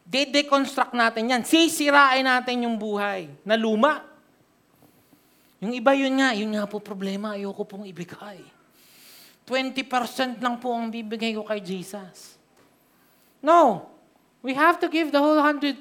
de-deconstruct 0.06 0.94
natin 0.94 1.34
yan. 1.34 1.42
Sisirain 1.42 2.22
natin 2.22 2.62
yung 2.62 2.78
buhay 2.78 3.26
na 3.42 3.58
luma. 3.58 4.06
Yung 5.58 5.74
iba 5.74 5.98
yun 5.98 6.14
nga, 6.22 6.30
yun 6.30 6.54
nga 6.54 6.70
po 6.70 6.78
problema, 6.78 7.34
ayoko 7.34 7.66
pong 7.66 7.90
ibigay. 7.90 8.38
20% 9.42 10.38
lang 10.38 10.62
po 10.62 10.70
ang 10.70 10.94
bibigay 10.94 11.34
ko 11.34 11.42
kay 11.42 11.58
Jesus. 11.58 12.38
No. 13.42 13.90
We 14.46 14.54
have 14.54 14.78
to 14.78 14.86
give 14.86 15.10
the 15.10 15.18
whole 15.18 15.42
100%. 15.42 15.74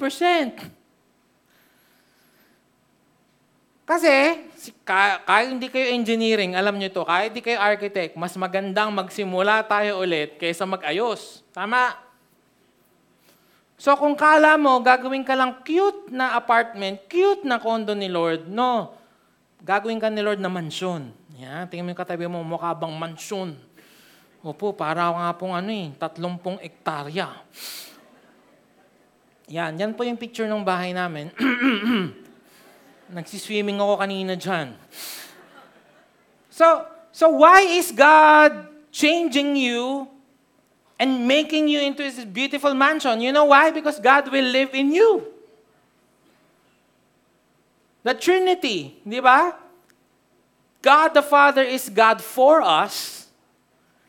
Kasi, 3.85 4.41
kahit 4.81 5.53
hindi 5.53 5.69
kayo 5.69 5.93
engineering, 5.93 6.57
alam 6.57 6.73
nyo 6.73 6.89
to, 6.89 7.05
kahit 7.05 7.29
hindi 7.29 7.45
kayo 7.45 7.61
architect, 7.61 8.17
mas 8.17 8.33
magandang 8.33 8.89
magsimula 8.89 9.61
tayo 9.69 10.01
ulit 10.01 10.41
kaysa 10.41 10.65
mag-ayos. 10.65 11.45
Tama? 11.53 11.93
So 13.77 13.93
kung 13.93 14.17
kala 14.17 14.57
mo, 14.57 14.81
gagawin 14.81 15.21
ka 15.21 15.37
lang 15.37 15.61
cute 15.61 16.09
na 16.09 16.33
apartment, 16.33 17.05
cute 17.05 17.45
na 17.45 17.61
condo 17.61 17.93
ni 17.93 18.09
Lord, 18.09 18.49
no. 18.49 18.97
Gagawin 19.61 20.01
ka 20.01 20.09
ni 20.09 20.25
Lord 20.25 20.41
na 20.41 20.49
mansyon. 20.49 21.13
Yan, 21.37 21.69
tingnan 21.69 21.85
mo 21.85 21.89
yung 21.93 22.01
katabi 22.01 22.25
mo, 22.25 22.41
mukha 22.41 22.73
bang 22.73 22.97
mansyon. 22.97 23.53
Opo, 24.41 24.73
para 24.73 25.13
nga 25.13 25.29
pong 25.37 25.53
ano 25.53 25.69
eh, 25.69 25.93
tatlumpong 26.01 26.57
ektarya. 26.65 27.29
Yan, 29.45 29.77
yan 29.77 29.93
po 29.93 30.01
yung 30.01 30.17
picture 30.17 30.49
ng 30.49 30.65
bahay 30.65 30.89
namin. 30.89 31.29
Nagsiswimming 33.15 33.77
ako 33.77 34.01
kanina 34.01 34.33
dyan. 34.33 34.73
So, 36.49 36.87
so 37.13 37.29
why 37.29 37.61
is 37.61 37.93
God 37.93 38.65
changing 38.89 39.53
you 39.53 40.09
and 40.97 41.27
making 41.29 41.69
you 41.69 41.77
into 41.83 42.01
this 42.01 42.25
beautiful 42.25 42.73
mansion? 42.73 43.21
You 43.21 43.29
know 43.29 43.45
why? 43.45 43.69
Because 43.69 44.01
God 44.01 44.31
will 44.33 44.49
live 44.49 44.73
in 44.73 44.89
you. 44.89 45.29
The 48.01 48.13
Trinity, 48.13 48.97
di 49.01 49.21
ba? 49.21 49.53
God 50.81 51.13
the 51.13 51.25
Father 51.25 51.65
is 51.65 51.89
God 51.89 52.21
for 52.21 52.61
us. 52.61 53.25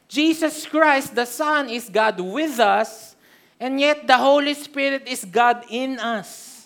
Jesus 0.08 0.64
Christ, 0.64 1.16
the 1.16 1.24
Son, 1.24 1.68
is 1.68 1.88
God 1.88 2.20
with 2.20 2.60
us. 2.60 3.15
And 3.56 3.80
yet, 3.80 4.04
the 4.04 4.16
Holy 4.16 4.52
Spirit 4.52 5.08
is 5.08 5.24
God 5.24 5.64
in 5.72 5.96
us. 5.96 6.56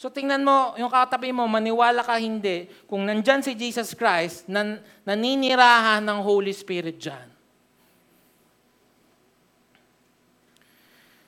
So 0.00 0.08
tingnan 0.08 0.40
mo, 0.40 0.72
yung 0.80 0.88
katabi 0.88 1.28
mo, 1.28 1.44
maniwala 1.44 2.00
ka 2.00 2.16
hindi, 2.16 2.72
kung 2.88 3.04
nandyan 3.04 3.44
si 3.44 3.52
Jesus 3.52 3.92
Christ, 3.92 4.48
nan, 4.48 4.80
naninirahan 5.04 6.00
ng 6.00 6.18
Holy 6.24 6.56
Spirit 6.56 6.96
dyan. 6.96 7.28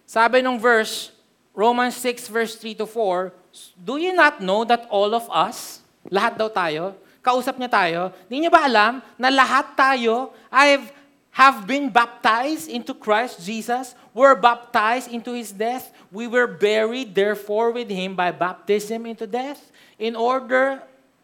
Sabi 0.09 0.41
nung 0.41 0.57
verse, 0.57 1.13
Romans 1.53 1.93
6 2.01 2.33
verse 2.33 2.57
3 2.57 2.81
to 2.81 2.89
4, 2.89 3.33
Do 3.77 4.01
you 4.01 4.17
not 4.17 4.41
know 4.41 4.65
that 4.65 4.89
all 4.89 5.13
of 5.13 5.29
us, 5.29 5.85
lahat 6.09 6.41
daw 6.41 6.49
tayo, 6.49 6.97
kausap 7.21 7.61
niya 7.61 7.69
tayo, 7.69 8.01
di 8.25 8.41
niyo 8.41 8.49
ba 8.49 8.65
alam 8.65 9.05
na 9.21 9.29
lahat 9.29 9.77
tayo, 9.77 10.33
I've 10.49 10.89
have 11.33 11.67
been 11.67 11.89
baptized 11.89 12.69
into 12.69 12.93
Christ 12.93 13.45
Jesus, 13.45 13.95
were 14.13 14.37
baptized 14.37 15.11
into 15.11 15.33
his 15.33 15.51
death. 15.51 15.93
We 16.13 16.29
were 16.29 16.47
buried, 16.47 17.15
therefore, 17.15 17.73
with 17.73 17.89
him 17.89 18.15
by 18.15 18.33
baptism 18.33 19.07
into 19.07 19.27
death, 19.27 19.73
in 19.99 20.15
order 20.15 20.83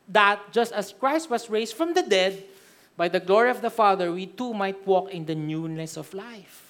that 0.09 0.41
just 0.51 0.73
as 0.73 0.93
Christ 0.97 1.29
was 1.29 1.51
raised 1.51 1.77
from 1.77 1.93
the 1.93 2.03
dead 2.03 2.43
by 2.97 3.09
the 3.09 3.21
glory 3.21 3.51
of 3.51 3.61
the 3.61 3.71
Father, 3.71 4.11
we 4.11 4.27
too 4.27 4.55
might 4.55 4.81
walk 4.87 5.13
in 5.13 5.27
the 5.27 5.35
newness 5.35 5.97
of 5.97 6.13
life. 6.15 6.65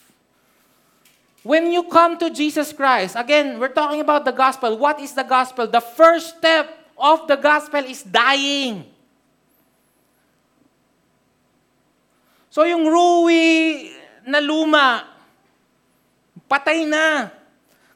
When 1.45 1.71
you 1.71 1.85
come 1.85 2.18
to 2.18 2.30
Jesus 2.30 2.73
Christ, 2.73 3.14
again, 3.14 3.61
we're 3.61 3.73
talking 3.73 4.00
about 4.00 4.25
the 4.25 4.35
gospel. 4.35 4.76
What 4.76 4.99
is 4.99 5.14
the 5.14 5.23
gospel? 5.23 5.68
The 5.68 5.80
first 5.80 6.37
step 6.38 6.66
of 6.99 7.28
the 7.28 7.37
gospel 7.37 7.85
is 7.85 8.02
dying. 8.02 8.85
So 12.58 12.66
yung 12.66 12.90
Rui 12.90 13.86
na 14.26 14.42
luma, 14.42 15.06
patay 16.50 16.82
na. 16.90 17.30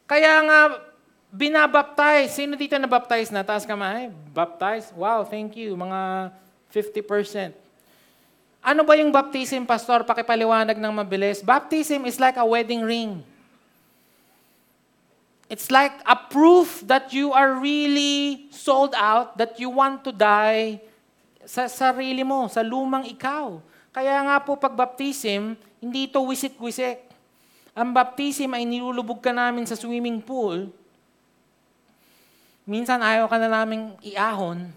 Kaya 0.06 0.38
nga, 0.38 0.78
binabaptize. 1.34 2.30
Sino 2.30 2.54
dito 2.54 2.78
na 2.78 2.86
baptize 2.86 3.34
na? 3.34 3.42
Taas 3.42 3.66
kamay. 3.66 4.14
Baptize? 4.30 4.94
Wow, 4.94 5.26
thank 5.26 5.58
you. 5.58 5.74
Mga 5.74 6.30
50%. 6.70 7.58
Ano 8.62 8.86
ba 8.86 8.94
yung 8.94 9.10
baptism, 9.10 9.66
Pastor? 9.66 10.06
Pakipaliwanag 10.06 10.78
ng 10.78 10.94
mabilis. 10.94 11.42
Baptism 11.42 12.06
is 12.06 12.22
like 12.22 12.38
a 12.38 12.46
wedding 12.46 12.86
ring. 12.86 13.18
It's 15.50 15.74
like 15.74 15.98
a 16.06 16.14
proof 16.14 16.86
that 16.86 17.10
you 17.10 17.34
are 17.34 17.58
really 17.58 18.46
sold 18.54 18.94
out, 18.94 19.34
that 19.42 19.58
you 19.58 19.74
want 19.74 20.06
to 20.06 20.14
die 20.14 20.78
sa 21.50 21.66
sarili 21.66 22.22
mo, 22.22 22.46
sa 22.46 22.62
lumang 22.62 23.10
ikaw. 23.10 23.71
Kaya 23.92 24.24
nga 24.24 24.40
po 24.40 24.56
pag 24.56 24.72
baptism, 24.72 25.52
hindi 25.76 26.08
ito 26.08 26.16
wisik-wisik. 26.24 27.12
Ang 27.76 27.92
baptism 27.92 28.56
ay 28.56 28.64
nilulubog 28.64 29.20
ka 29.20 29.36
namin 29.36 29.68
sa 29.68 29.76
swimming 29.76 30.24
pool. 30.24 30.72
Minsan 32.64 33.04
ayaw 33.04 33.28
ka 33.28 33.36
na 33.36 33.52
namin 33.52 33.92
iahon. 34.00 34.72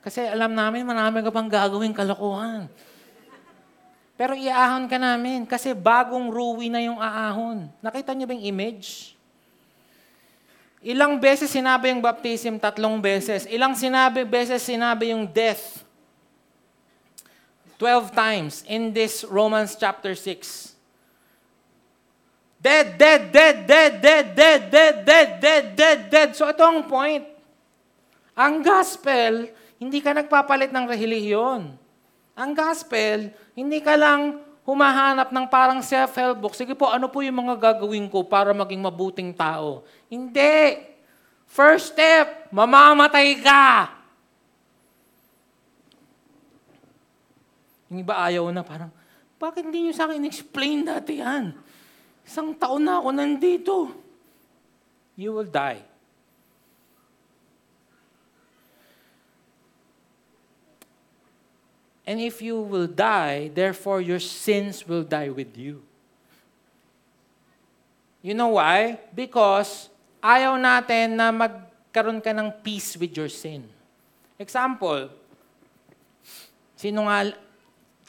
Kasi 0.00 0.24
alam 0.24 0.52
namin 0.52 0.84
marami 0.84 1.20
ka 1.20 1.28
pang 1.28 1.48
gagawin 1.48 1.92
kalokohan. 1.92 2.72
Pero 4.16 4.32
iahon 4.32 4.88
ka 4.88 4.96
namin 4.96 5.44
kasi 5.44 5.76
bagong 5.76 6.32
ruwi 6.32 6.72
na 6.72 6.80
yung 6.80 6.96
aahon. 6.96 7.68
Nakita 7.84 8.16
niyo 8.16 8.30
ba 8.30 8.32
yung 8.32 8.48
image? 8.48 9.12
Ilang 10.84 11.20
beses 11.20 11.52
sinabi 11.52 11.92
yung 11.92 12.04
baptism? 12.04 12.56
Tatlong 12.60 13.00
beses. 13.00 13.44
Ilang 13.48 13.76
sinabi, 13.76 14.24
beses 14.24 14.60
sinabi 14.60 15.12
yung 15.12 15.28
death? 15.28 15.83
12 17.84 18.16
times 18.16 18.64
in 18.64 18.96
this 18.96 19.28
Romans 19.28 19.76
chapter 19.76 20.16
6. 20.16 20.72
Dead, 22.56 22.96
dead, 22.96 23.28
dead, 23.28 23.68
dead, 23.68 24.00
dead, 24.00 24.24
dead, 24.32 24.60
dead, 24.72 24.94
dead, 25.04 25.30
dead, 25.36 25.64
dead, 25.76 25.98
dead. 26.08 26.30
So 26.32 26.48
ito 26.48 26.64
ang 26.64 26.88
point. 26.88 27.28
Ang 28.32 28.64
gospel, 28.64 29.52
hindi 29.76 30.00
ka 30.00 30.16
nagpapalit 30.16 30.72
ng 30.72 30.88
relihiyon. 30.88 31.76
Ang 32.32 32.50
gospel, 32.56 33.28
hindi 33.52 33.84
ka 33.84 34.00
lang 34.00 34.40
humahanap 34.64 35.28
ng 35.28 35.44
parang 35.52 35.84
self-help 35.84 36.40
book. 36.40 36.56
Sige 36.56 36.72
po, 36.72 36.88
ano 36.88 37.12
po 37.12 37.20
yung 37.20 37.36
mga 37.36 37.76
gagawin 37.76 38.08
ko 38.08 38.24
para 38.24 38.56
maging 38.56 38.80
mabuting 38.80 39.36
tao? 39.36 39.84
Hindi. 40.08 40.88
First 41.44 41.92
step, 41.92 42.48
mamamatay 42.48 43.44
ka. 43.44 43.92
Yung 47.94 48.02
iba 48.02 48.18
ayaw 48.18 48.50
na, 48.50 48.66
parang, 48.66 48.90
bakit 49.38 49.62
hindi 49.62 49.86
nyo 49.86 49.94
sa 49.94 50.10
akin 50.10 50.26
explain 50.26 50.82
dati 50.82 51.22
yan? 51.22 51.54
Isang 52.26 52.58
taon 52.58 52.82
na 52.82 52.98
ako 52.98 53.14
nandito. 53.14 53.94
You 55.14 55.30
will 55.30 55.46
die. 55.46 55.78
And 62.02 62.18
if 62.18 62.42
you 62.42 62.58
will 62.58 62.90
die, 62.90 63.54
therefore 63.54 64.02
your 64.02 64.18
sins 64.18 64.82
will 64.82 65.06
die 65.06 65.30
with 65.30 65.54
you. 65.54 65.86
You 68.26 68.34
know 68.34 68.58
why? 68.58 68.98
Because 69.14 69.86
ayaw 70.18 70.58
natin 70.58 71.14
na 71.14 71.30
magkaroon 71.30 72.18
ka 72.18 72.34
ng 72.34 72.58
peace 72.58 72.98
with 72.98 73.14
your 73.14 73.30
sin. 73.30 73.62
Example, 74.34 75.14
sinungal, 76.74 77.36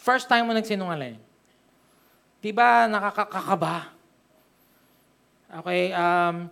First 0.05 0.29
time 0.29 0.45
mo 0.45 0.53
nagsinungaling. 0.53 1.17
Di 2.38 2.53
ba 2.53 2.85
nakakakaba? 2.85 3.89
Okay, 5.50 5.89
um, 5.97 6.45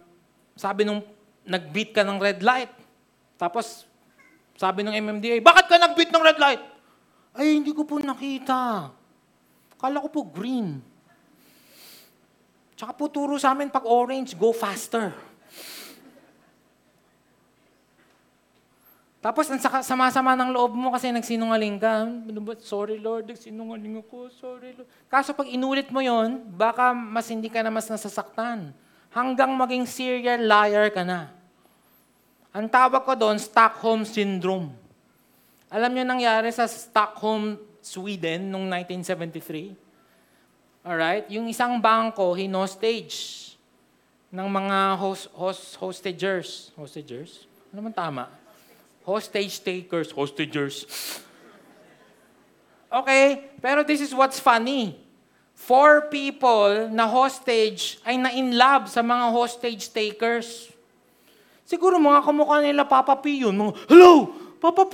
sabi 0.57 0.81
nung 0.81 1.05
nag-beat 1.45 1.93
ka 1.93 2.01
ng 2.01 2.17
red 2.17 2.41
light. 2.41 2.73
Tapos, 3.37 3.85
sabi 4.57 4.81
ng 4.81 4.97
MMDA, 4.97 5.37
bakit 5.45 5.69
ka 5.69 5.77
nag-beat 5.77 6.09
ng 6.09 6.25
red 6.25 6.41
light? 6.41 6.63
Ay, 7.37 7.61
hindi 7.61 7.77
ko 7.77 7.85
po 7.85 8.01
nakita. 8.01 8.89
Kala 9.77 10.01
ko 10.01 10.09
po 10.09 10.21
green. 10.25 10.81
Tsaka 12.73 12.97
po 12.97 13.05
turo 13.05 13.37
sa 13.37 13.53
amin 13.53 13.69
pag 13.69 13.85
orange, 13.85 14.33
go 14.33 14.49
faster. 14.49 15.13
Tapos 19.23 19.47
ang 19.47 19.55
sama-sama 19.79 20.35
ng 20.35 20.51
loob 20.51 20.75
mo 20.75 20.91
kasi 20.91 21.07
nagsinungaling 21.07 21.79
ka. 21.79 22.03
Ano? 22.03 22.43
Sorry 22.59 22.99
Lord, 22.99 23.31
nagsinungaling 23.31 24.03
ako. 24.03 24.27
Sorry 24.35 24.75
Lord. 24.75 24.83
Kaso 25.07 25.31
pag 25.31 25.47
inulit 25.47 25.87
mo 25.95 26.03
yon, 26.03 26.43
baka 26.43 26.91
mas 26.91 27.31
hindi 27.31 27.47
ka 27.47 27.63
na 27.63 27.71
mas 27.71 27.87
nasasaktan. 27.87 28.75
Hanggang 29.15 29.55
maging 29.55 29.87
serial 29.87 30.43
liar 30.43 30.91
ka 30.91 31.07
na. 31.07 31.31
Ang 32.51 32.67
tawag 32.67 33.07
ko 33.07 33.15
doon, 33.15 33.39
Stockholm 33.39 34.03
Syndrome. 34.03 34.75
Alam 35.71 35.95
niyo 35.95 36.03
nangyari 36.03 36.51
sa 36.51 36.67
Stockholm, 36.67 37.55
Sweden, 37.79 38.51
noong 38.51 38.67
1973? 38.91 40.83
Alright? 40.83 41.31
Yung 41.31 41.47
isang 41.47 41.79
bangko, 41.79 42.35
hinostage 42.35 43.55
ng 44.35 44.47
mga 44.51 44.99
host, 44.99 45.31
host, 45.31 45.79
hostagers. 45.79 46.75
Hostagers? 46.75 47.47
Ano 47.71 47.87
man 47.87 47.95
tama? 47.95 48.42
Hostage 49.03 49.59
takers, 49.63 50.11
hostagers. 50.11 50.87
Okay, 52.93 53.49
pero 53.57 53.81
this 53.81 54.05
is 54.05 54.13
what's 54.13 54.37
funny. 54.37 54.93
Four 55.57 56.13
people 56.13 56.93
na 56.93 57.09
hostage 57.09 57.97
ay 58.05 58.21
na-in 58.21 58.53
love 58.53 58.85
sa 58.85 59.01
mga 59.01 59.33
hostage 59.33 59.89
takers. 59.89 60.69
Siguro 61.65 61.97
mga 61.97 62.21
kamukha 62.21 62.61
nila 62.61 62.85
Papa 62.85 63.17
P 63.17 63.41
yun. 63.41 63.57
Mga, 63.57 63.89
Hello! 63.89 64.29
Papa 64.61 64.85
P! 64.85 64.93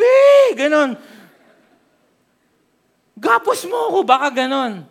Ganon. 0.56 0.96
Gapos 3.20 3.68
mo 3.68 3.92
ako, 3.92 4.08
baka 4.08 4.32
ganon. 4.32 4.88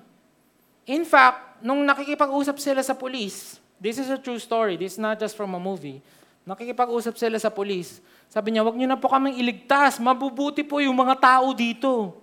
In 0.85 1.09
fact, 1.09 1.65
nung 1.65 1.81
nakikipag-usap 1.89 2.61
sila 2.61 2.85
sa 2.85 2.93
police, 2.93 3.57
this 3.81 3.97
is 3.97 4.13
a 4.13 4.21
true 4.21 4.37
story, 4.37 4.77
this 4.77 4.95
is 4.95 5.01
not 5.01 5.17
just 5.17 5.33
from 5.33 5.57
a 5.57 5.61
movie. 5.61 6.05
Nakikipag-usap 6.49 7.21
sila 7.21 7.37
sa 7.37 7.53
police, 7.53 8.01
sabi 8.33 8.57
niya, 8.57 8.65
wag 8.65 8.73
niyo 8.73 8.89
na 8.89 8.97
po 8.97 9.13
kaming 9.13 9.37
iligtas. 9.37 10.01
Mabubuti 10.01 10.65
po 10.65 10.81
yung 10.81 10.97
mga 10.97 11.21
tao 11.21 11.53
dito. 11.53 12.17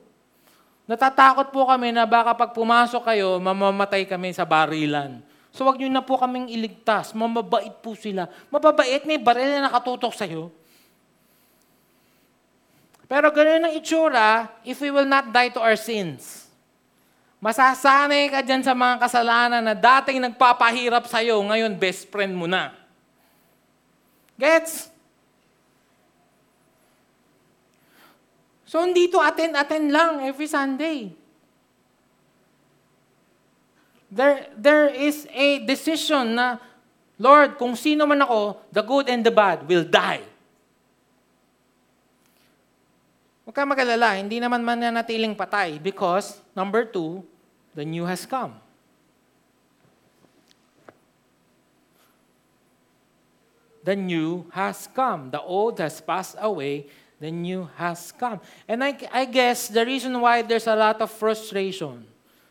Natatakot 0.89 1.53
po 1.53 1.69
kami 1.69 1.93
na 1.93 2.09
baka 2.09 2.33
pag 2.33 2.49
pumasok 2.49 3.05
kayo, 3.05 3.37
mamamatay 3.37 4.05
kami 4.09 4.33
sa 4.33 4.41
barilan. 4.41 5.21
So 5.53 5.61
wag 5.69 5.77
niyo 5.77 5.93
na 5.93 6.01
po 6.01 6.17
kaming 6.17 6.49
iligtas. 6.49 7.13
Mamabait 7.13 7.73
po 7.85 7.93
sila. 7.93 8.25
Mababait, 8.49 9.05
may 9.05 9.21
baril 9.21 9.61
na 9.61 9.69
nakatutok 9.69 10.17
sa'yo. 10.17 10.49
Pero 13.05 13.29
ganun 13.29 13.61
ang 13.61 13.73
itsura 13.77 14.49
if 14.65 14.81
we 14.81 14.89
will 14.89 15.05
not 15.05 15.29
die 15.29 15.53
to 15.53 15.61
our 15.61 15.77
sins. 15.77 16.49
Masasanay 17.37 18.33
ka 18.33 18.41
dyan 18.41 18.65
sa 18.65 18.73
mga 18.73 19.05
kasalanan 19.05 19.61
na 19.61 19.77
dating 19.77 20.17
nagpapahirap 20.17 21.05
sa'yo, 21.05 21.37
ngayon 21.45 21.77
best 21.77 22.09
friend 22.09 22.33
mo 22.33 22.49
na. 22.49 22.84
Gets? 24.35 24.91
So, 28.67 28.83
hindi 28.83 29.07
to 29.07 29.23
attend-attend 29.23 29.87
lang 29.87 30.19
every 30.27 30.51
Sunday. 30.51 31.15
There, 34.11 34.51
there 34.59 34.87
is 34.91 35.27
a 35.31 35.63
decision 35.63 36.35
na, 36.35 36.59
Lord, 37.15 37.55
kung 37.55 37.79
sino 37.79 38.03
man 38.03 38.19
ako, 38.19 38.59
the 38.75 38.83
good 38.83 39.07
and 39.07 39.23
the 39.23 39.31
bad 39.31 39.63
will 39.63 39.87
die. 39.87 40.23
Huwag 43.47 43.55
ka 43.55 43.63
magalala, 43.63 44.17
hindi 44.17 44.41
naman 44.41 44.65
mananatiling 44.65 45.37
patay 45.37 45.79
because, 45.79 46.41
number 46.57 46.83
two, 46.83 47.23
the 47.77 47.85
new 47.85 48.03
has 48.03 48.25
come. 48.25 48.64
The 53.85 53.93
new 53.93 54.49
has 54.49 54.89
come. 54.89 55.29
The 55.29 55.45
old 55.45 55.77
has 55.77 56.01
passed 56.01 56.33
away. 56.41 56.89
The 57.21 57.29
new 57.29 57.69
has 57.77 58.09
come. 58.09 58.41
And 58.65 58.81
I, 58.81 58.97
I 59.13 59.29
guess 59.29 59.69
the 59.69 59.85
reason 59.85 60.17
why 60.17 60.41
there's 60.41 60.65
a 60.65 60.73
lot 60.73 60.97
of 61.05 61.13
frustration. 61.13 62.01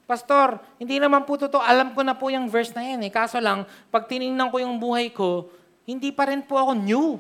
Pastor, 0.07 0.63
hindi 0.79 1.03
naman 1.03 1.27
po 1.27 1.35
totoo. 1.35 1.59
Alam 1.59 1.91
ko 1.91 2.07
na 2.07 2.15
po 2.15 2.31
yung 2.31 2.47
verse 2.47 2.71
na 2.71 2.87
yan 2.87 3.03
eh. 3.03 3.11
Kaso 3.11 3.43
lang, 3.43 3.67
pag 3.91 4.07
tinignan 4.07 4.47
ko 4.47 4.63
yung 4.63 4.79
buhay 4.79 5.11
ko, 5.11 5.51
hindi 5.83 6.15
pa 6.15 6.31
rin 6.31 6.39
po 6.47 6.55
ako 6.55 6.73
new. 6.79 7.19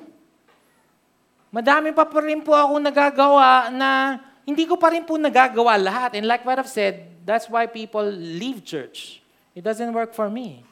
Madami 1.51 1.91
pa 1.91 2.07
pa 2.07 2.23
rin 2.23 2.39
po 2.39 2.55
ako 2.55 2.79
nagagawa 2.79 3.75
na 3.75 4.21
hindi 4.47 4.69
ko 4.69 4.79
pa 4.79 4.95
rin 4.95 5.03
po 5.03 5.19
nagagawa 5.19 5.75
lahat. 5.75 6.15
And 6.15 6.29
like 6.31 6.47
what 6.47 6.63
I've 6.63 6.71
said, 6.71 7.19
that's 7.27 7.51
why 7.51 7.67
people 7.67 8.05
leave 8.15 8.63
church. 8.63 9.25
It 9.59 9.67
doesn't 9.67 9.91
work 9.91 10.15
for 10.15 10.31
me. 10.31 10.63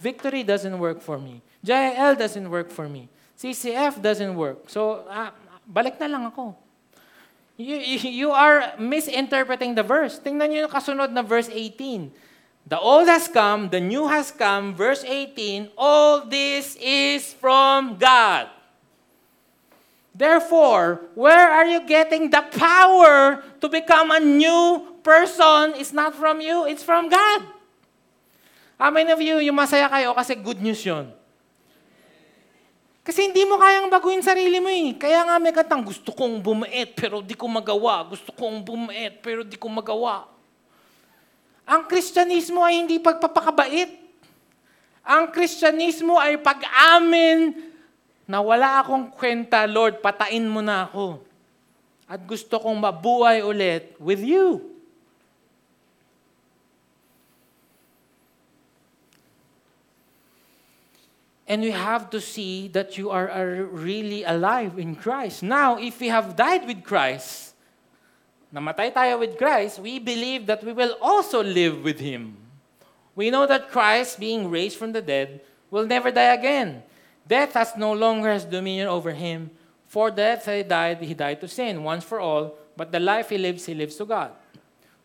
Victory 0.00 0.44
doesn't 0.44 0.76
work 0.80 1.04
for 1.04 1.20
me. 1.20 1.44
JL 1.64 2.18
doesn't 2.18 2.48
work 2.50 2.70
for 2.70 2.88
me. 2.88 3.08
CCF 3.36 4.00
doesn't 4.00 4.34
work. 4.34 4.68
So, 4.68 5.04
ah, 5.08 5.32
balik 5.68 6.00
na 6.00 6.08
lang 6.08 6.24
ako. 6.28 6.56
You, 7.56 7.76
you, 7.80 8.30
are 8.32 8.76
misinterpreting 8.76 9.74
the 9.74 9.82
verse. 9.82 10.20
Tingnan 10.20 10.52
niyo 10.52 10.68
yung 10.68 10.72
kasunod 10.72 11.08
na 11.08 11.24
verse 11.24 11.48
18. 11.48 12.12
The 12.68 12.76
old 12.76 13.08
has 13.08 13.28
come, 13.28 13.70
the 13.70 13.80
new 13.80 14.08
has 14.08 14.28
come. 14.28 14.74
Verse 14.74 15.06
18, 15.06 15.72
all 15.78 16.26
this 16.26 16.76
is 16.76 17.32
from 17.32 17.96
God. 17.96 18.52
Therefore, 20.16 21.00
where 21.14 21.48
are 21.48 21.64
you 21.64 21.84
getting 21.84 22.28
the 22.28 22.44
power 22.56 23.44
to 23.60 23.68
become 23.68 24.10
a 24.10 24.20
new 24.20 24.84
person? 25.04 25.76
It's 25.76 25.92
not 25.92 26.16
from 26.16 26.40
you, 26.40 26.64
it's 26.64 26.82
from 26.82 27.08
God. 27.08 27.40
How 28.80 28.90
many 28.90 29.12
of 29.12 29.20
you, 29.20 29.40
yung 29.40 29.56
masaya 29.56 29.88
kayo 29.88 30.12
kasi 30.12 30.36
good 30.36 30.60
news 30.60 30.84
yun? 30.84 31.08
Kasi 33.16 33.32
hindi 33.32 33.48
mo 33.48 33.56
kayang 33.56 33.88
baguhin 33.88 34.20
sarili 34.20 34.60
mo 34.60 34.68
eh. 34.68 34.92
Kaya 34.92 35.24
nga 35.24 35.40
may 35.40 35.48
katang, 35.48 35.80
gusto 35.80 36.12
kong 36.12 36.36
bumait 36.36 36.92
pero 36.92 37.24
di 37.24 37.32
ko 37.32 37.48
magawa. 37.48 38.04
Gusto 38.12 38.28
kong 38.28 38.60
bumait 38.60 39.24
pero 39.24 39.40
di 39.40 39.56
ko 39.56 39.72
magawa. 39.72 40.28
Ang 41.64 41.88
Kristyanismo 41.88 42.60
ay 42.60 42.84
hindi 42.84 43.00
pagpapakabait. 43.00 43.88
Ang 45.00 45.32
Kristyanismo 45.32 46.20
ay 46.20 46.36
pag-amin 46.36 47.56
na 48.28 48.44
wala 48.44 48.84
akong 48.84 49.08
kwenta, 49.08 49.64
Lord, 49.64 50.04
patain 50.04 50.44
mo 50.44 50.60
na 50.60 50.84
ako. 50.84 51.24
At 52.04 52.20
gusto 52.20 52.60
kong 52.60 52.76
mabuhay 52.76 53.40
ulit 53.40 53.96
with 53.96 54.20
you. 54.20 54.75
And 61.46 61.62
we 61.62 61.70
have 61.70 62.10
to 62.10 62.20
see 62.20 62.68
that 62.68 62.98
you 62.98 63.10
are, 63.10 63.30
are 63.30 63.64
really 63.64 64.24
alive 64.24 64.78
in 64.78 64.96
Christ. 64.96 65.42
Now, 65.42 65.78
if 65.78 66.00
we 66.00 66.08
have 66.08 66.34
died 66.34 66.66
with 66.66 66.82
Christ, 66.82 67.54
namatay 68.52 68.92
tayo 68.92 69.20
with 69.20 69.38
Christ, 69.38 69.78
we 69.78 69.98
believe 69.98 70.46
that 70.46 70.64
we 70.64 70.72
will 70.72 70.98
also 71.00 71.42
live 71.42 71.84
with 71.84 72.00
Him. 72.00 72.36
We 73.14 73.30
know 73.30 73.46
that 73.46 73.70
Christ, 73.70 74.18
being 74.18 74.50
raised 74.50 74.76
from 74.76 74.90
the 74.92 75.00
dead, 75.00 75.40
will 75.70 75.86
never 75.86 76.10
die 76.10 76.34
again. 76.34 76.82
Death 77.26 77.54
has 77.54 77.76
no 77.76 77.92
longer 77.92 78.30
has 78.30 78.44
dominion 78.44 78.88
over 78.88 79.12
Him. 79.12 79.50
For 79.86 80.10
death 80.10 80.46
he 80.46 80.62
died, 80.62 80.98
He 81.00 81.14
died 81.14 81.40
to 81.40 81.48
sin 81.48 81.82
once 81.82 82.02
for 82.02 82.18
all, 82.18 82.58
but 82.76 82.90
the 82.90 83.00
life 83.00 83.30
He 83.30 83.38
lives, 83.38 83.66
He 83.66 83.74
lives 83.74 83.96
to 83.96 84.04
God. 84.04 84.32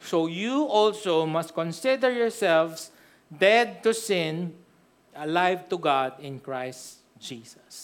So 0.02 0.26
you 0.26 0.66
also 0.66 1.26
must 1.26 1.54
consider 1.54 2.12
yourselves 2.12 2.90
dead 3.30 3.84
to 3.84 3.94
sin 3.94 4.54
alive 5.22 5.70
to 5.70 5.78
God 5.78 6.18
in 6.18 6.42
Christ 6.42 7.06
Jesus. 7.22 7.78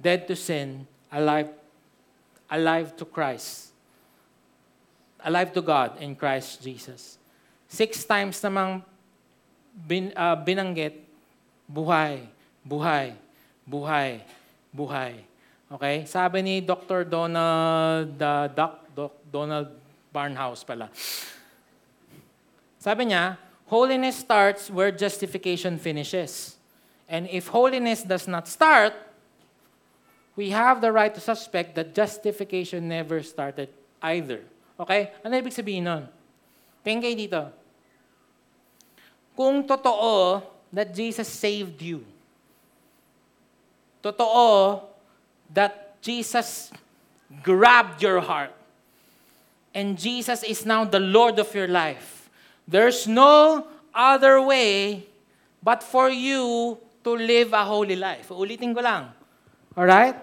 Dead 0.00 0.24
to 0.24 0.34
sin, 0.34 0.88
alive, 1.12 1.52
alive 2.48 2.96
to 2.96 3.04
Christ. 3.04 3.76
Alive 5.20 5.52
to 5.52 5.60
God 5.60 6.00
in 6.00 6.16
Christ 6.16 6.64
Jesus. 6.64 7.20
Six 7.68 8.08
times 8.08 8.40
namang 8.40 8.80
bin, 9.76 10.16
uh, 10.16 10.32
binanggit, 10.40 11.04
buhay, 11.68 12.24
buhay, 12.64 13.12
buhay, 13.68 14.24
buhay. 14.72 15.20
Okay? 15.68 16.08
Sabi 16.08 16.40
ni 16.40 16.54
Dr. 16.64 17.04
Donald, 17.04 18.16
uh, 18.16 18.48
Doc, 18.48 18.88
Doc, 18.96 19.12
Donald 19.28 19.68
Barnhouse 20.08 20.64
pala. 20.64 20.88
Sabi 22.80 23.12
niya, 23.12 23.36
holiness 23.68 24.16
starts 24.16 24.72
where 24.72 24.88
justification 24.88 25.76
finishes. 25.76 26.56
And 27.04 27.28
if 27.28 27.52
holiness 27.52 28.02
does 28.02 28.24
not 28.24 28.48
start, 28.48 28.96
we 30.34 30.48
have 30.50 30.80
the 30.80 30.88
right 30.90 31.12
to 31.12 31.20
suspect 31.20 31.76
that 31.76 31.94
justification 31.94 32.88
never 32.88 33.22
started 33.22 33.68
either. 34.00 34.40
Okay? 34.80 35.12
Ano 35.20 35.36
ibig 35.36 35.52
sabihin 35.52 35.84
nun? 35.84 36.08
Tingin 36.80 37.04
kayo 37.04 37.16
dito. 37.20 37.42
Kung 39.36 39.60
totoo 39.68 40.40
that 40.72 40.88
Jesus 40.96 41.28
saved 41.28 41.76
you, 41.84 42.00
totoo 44.00 44.80
that 45.52 46.00
Jesus 46.00 46.72
grabbed 47.44 48.00
your 48.00 48.24
heart, 48.24 48.56
and 49.76 50.00
Jesus 50.00 50.40
is 50.42 50.64
now 50.64 50.88
the 50.88 51.02
Lord 51.02 51.36
of 51.36 51.52
your 51.52 51.68
life, 51.68 52.19
There's 52.70 53.10
no 53.10 53.66
other 53.90 54.38
way 54.38 55.10
but 55.58 55.82
for 55.82 56.06
you 56.06 56.78
to 57.02 57.10
live 57.18 57.50
a 57.50 57.66
holy 57.66 57.98
life. 57.98 58.30
Ulitin 58.30 58.70
ko 58.70 58.80
lang. 58.80 59.10
Alright? 59.74 60.14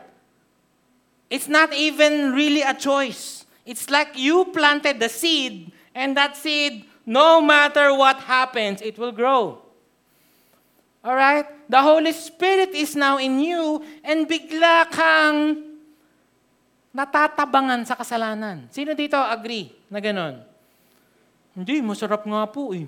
It's 1.27 1.51
not 1.51 1.75
even 1.75 2.31
really 2.31 2.63
a 2.63 2.71
choice. 2.71 3.43
It's 3.67 3.91
like 3.91 4.15
you 4.15 4.47
planted 4.55 5.03
the 5.03 5.11
seed, 5.11 5.75
and 5.91 6.15
that 6.15 6.39
seed, 6.39 6.87
no 7.03 7.43
matter 7.43 7.91
what 7.91 8.23
happens, 8.23 8.79
it 8.79 8.95
will 8.95 9.11
grow. 9.11 9.59
Alright? 11.03 11.51
The 11.67 11.83
Holy 11.83 12.15
Spirit 12.15 12.71
is 12.71 12.95
now 12.95 13.19
in 13.19 13.43
you, 13.43 13.83
and 14.07 14.23
bigla 14.23 14.87
kang 14.87 15.67
natatabangan 16.95 17.83
sa 17.83 17.99
kasalanan. 17.99 18.71
Sino 18.71 18.95
dito 18.95 19.19
agree 19.19 19.67
na 19.91 19.99
ganon? 19.99 20.46
Hindi, 21.57 21.81
masarap 21.81 22.21
nga 22.21 22.45
po 22.45 22.69
eh. 22.77 22.85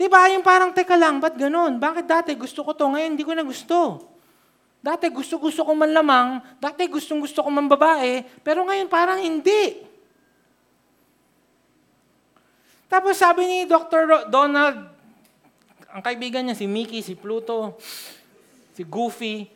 Diba, 0.00 0.24
yung 0.32 0.40
parang, 0.40 0.72
teka 0.72 0.96
lang, 0.96 1.20
ba't 1.20 1.36
ganon? 1.36 1.76
Bakit 1.76 2.04
dati 2.08 2.32
gusto 2.32 2.64
ko 2.64 2.72
to, 2.72 2.88
ngayon 2.88 3.12
hindi 3.12 3.28
ko 3.28 3.36
na 3.36 3.44
gusto? 3.44 4.08
Dati 4.84 5.08
gusto-gusto 5.08 5.64
ko 5.64 5.72
man 5.72 5.92
lamang, 5.96 6.44
dati 6.60 6.84
gustong-gusto 6.84 7.40
ko 7.40 7.48
man 7.48 7.68
babae, 7.68 8.20
pero 8.44 8.64
ngayon 8.68 8.84
parang 8.84 9.16
hindi. 9.16 9.80
Tapos 12.84 13.16
sabi 13.16 13.48
ni 13.48 13.58
Dr. 13.64 14.28
Donald, 14.28 14.92
ang 15.88 16.02
kaibigan 16.04 16.44
niya 16.44 16.56
si 16.56 16.68
Mickey, 16.68 17.00
si 17.00 17.16
Pluto, 17.16 17.80
si 18.76 18.84
Goofy, 18.84 19.48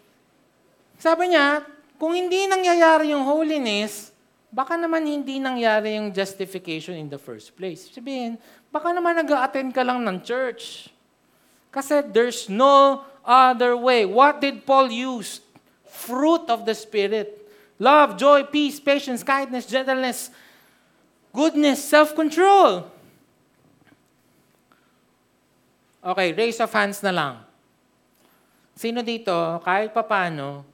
sabi 0.96 1.36
niya, 1.36 1.60
kung 2.00 2.16
hindi 2.16 2.48
nangyayari 2.48 3.12
yung 3.12 3.28
holiness, 3.28 4.16
baka 4.48 4.80
naman 4.80 5.04
hindi 5.04 5.36
nangyari 5.36 6.00
yung 6.00 6.08
justification 6.12 6.96
in 6.96 7.08
the 7.08 7.20
first 7.20 7.52
place. 7.52 7.92
Sabihin, 7.92 8.40
baka 8.72 8.92
naman 8.92 9.20
nag 9.20 9.28
attend 9.28 9.70
ka 9.76 9.84
lang 9.84 10.00
ng 10.00 10.24
church. 10.24 10.88
Kasi 11.68 12.00
there's 12.00 12.48
no 12.48 13.04
other 13.20 13.76
way. 13.76 14.08
What 14.08 14.40
did 14.40 14.64
Paul 14.64 14.88
use? 14.88 15.44
Fruit 15.84 16.48
of 16.48 16.64
the 16.64 16.72
Spirit. 16.72 17.36
Love, 17.76 18.16
joy, 18.16 18.48
peace, 18.48 18.80
patience, 18.80 19.20
kindness, 19.22 19.68
gentleness, 19.68 20.32
goodness, 21.30 21.84
self-control. 21.84 22.88
Okay, 26.02 26.32
raise 26.32 26.58
of 26.58 26.72
hands 26.72 27.04
na 27.04 27.12
lang. 27.12 27.34
Sino 28.72 29.04
dito, 29.04 29.34
kahit 29.60 29.92
papano, 29.92 30.64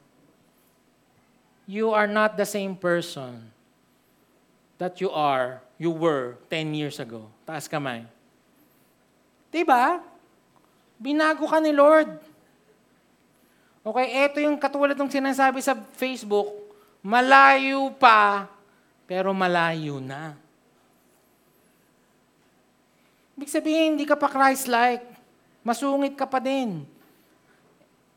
you 1.67 1.91
are 1.91 2.07
not 2.07 2.39
the 2.39 2.47
same 2.47 2.77
person 2.77 3.54
that 4.79 4.99
you 4.99 5.11
are, 5.11 5.63
you 5.79 5.91
were 5.91 6.39
10 6.51 6.75
years 6.75 6.99
ago. 6.99 7.31
Taas 7.47 7.71
kamay. 7.71 8.07
Diba? 9.55 10.03
Binago 10.99 11.47
ka 11.47 11.63
ni 11.63 11.71
Lord. 11.71 12.11
Okay, 13.85 14.07
ito 14.25 14.41
yung 14.41 14.57
katulad 14.57 14.97
ng 14.97 15.13
sinasabi 15.13 15.61
sa 15.61 15.77
Facebook, 15.77 16.49
malayo 17.05 17.93
pa, 17.93 18.49
pero 19.05 19.37
malayo 19.37 20.01
na. 20.01 20.33
Ibig 23.37 23.51
sabihin, 23.53 23.93
hindi 23.93 24.09
ka 24.09 24.17
pa 24.17 24.31
Christ-like. 24.31 25.05
Masungit 25.61 26.17
ka 26.17 26.25
pa 26.25 26.41
din. 26.41 26.89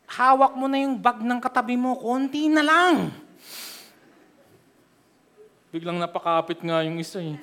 Hawak 0.07 0.55
mo 0.55 0.71
na 0.71 0.79
yung 0.79 0.95
bag 0.95 1.19
ng 1.19 1.41
katabi 1.43 1.75
mo, 1.75 1.99
konti 1.99 2.47
na 2.47 2.63
lang. 2.63 3.11
Biglang 5.77 6.01
napakapit 6.01 6.57
nga 6.65 6.81
yung 6.81 6.97
isa 6.97 7.21
eh. 7.21 7.37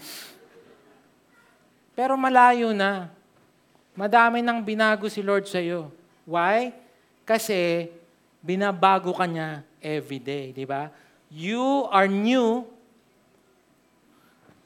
Pero 1.95 2.19
malayo 2.19 2.75
na. 2.75 3.07
Madami 3.95 4.43
nang 4.43 4.59
binago 4.59 5.07
si 5.07 5.23
Lord 5.23 5.47
sa 5.47 5.63
iyo. 5.63 5.95
Why? 6.27 6.75
Kasi 7.23 7.95
binabago 8.43 9.15
ka 9.15 9.23
niya 9.23 9.63
every 9.79 10.19
day, 10.19 10.51
di 10.51 10.67
ba? 10.67 10.91
You 11.31 11.87
are 11.95 12.11
new. 12.11 12.67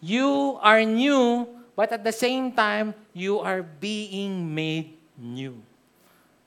You 0.01 0.57
are 0.65 0.81
new, 0.89 1.45
but 1.77 1.93
at 1.93 2.01
the 2.01 2.17
same 2.17 2.49
time, 2.49 2.97
you 3.13 3.37
are 3.37 3.61
being 3.61 4.49
made 4.49 4.97
new. 5.13 5.61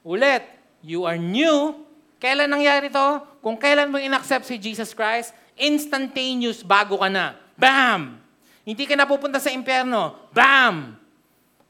Ulit, 0.02 0.42
you 0.82 1.06
are 1.06 1.22
new. 1.22 1.86
Kailan 2.18 2.50
nangyari 2.50 2.90
to? 2.90 3.22
Kung 3.46 3.62
kailan 3.62 3.94
mo 3.94 4.02
inaccept 4.02 4.50
si 4.50 4.58
Jesus 4.58 4.90
Christ, 4.98 5.38
instantaneous, 5.60 6.62
bago 6.62 7.00
ka 7.02 7.10
na. 7.10 7.36
Bam! 7.56 8.20
Hindi 8.62 8.86
ka 8.86 8.96
na 8.96 9.10
pupunta 9.10 9.42
sa 9.42 9.50
impyerno. 9.50 10.16
Bam! 10.32 10.96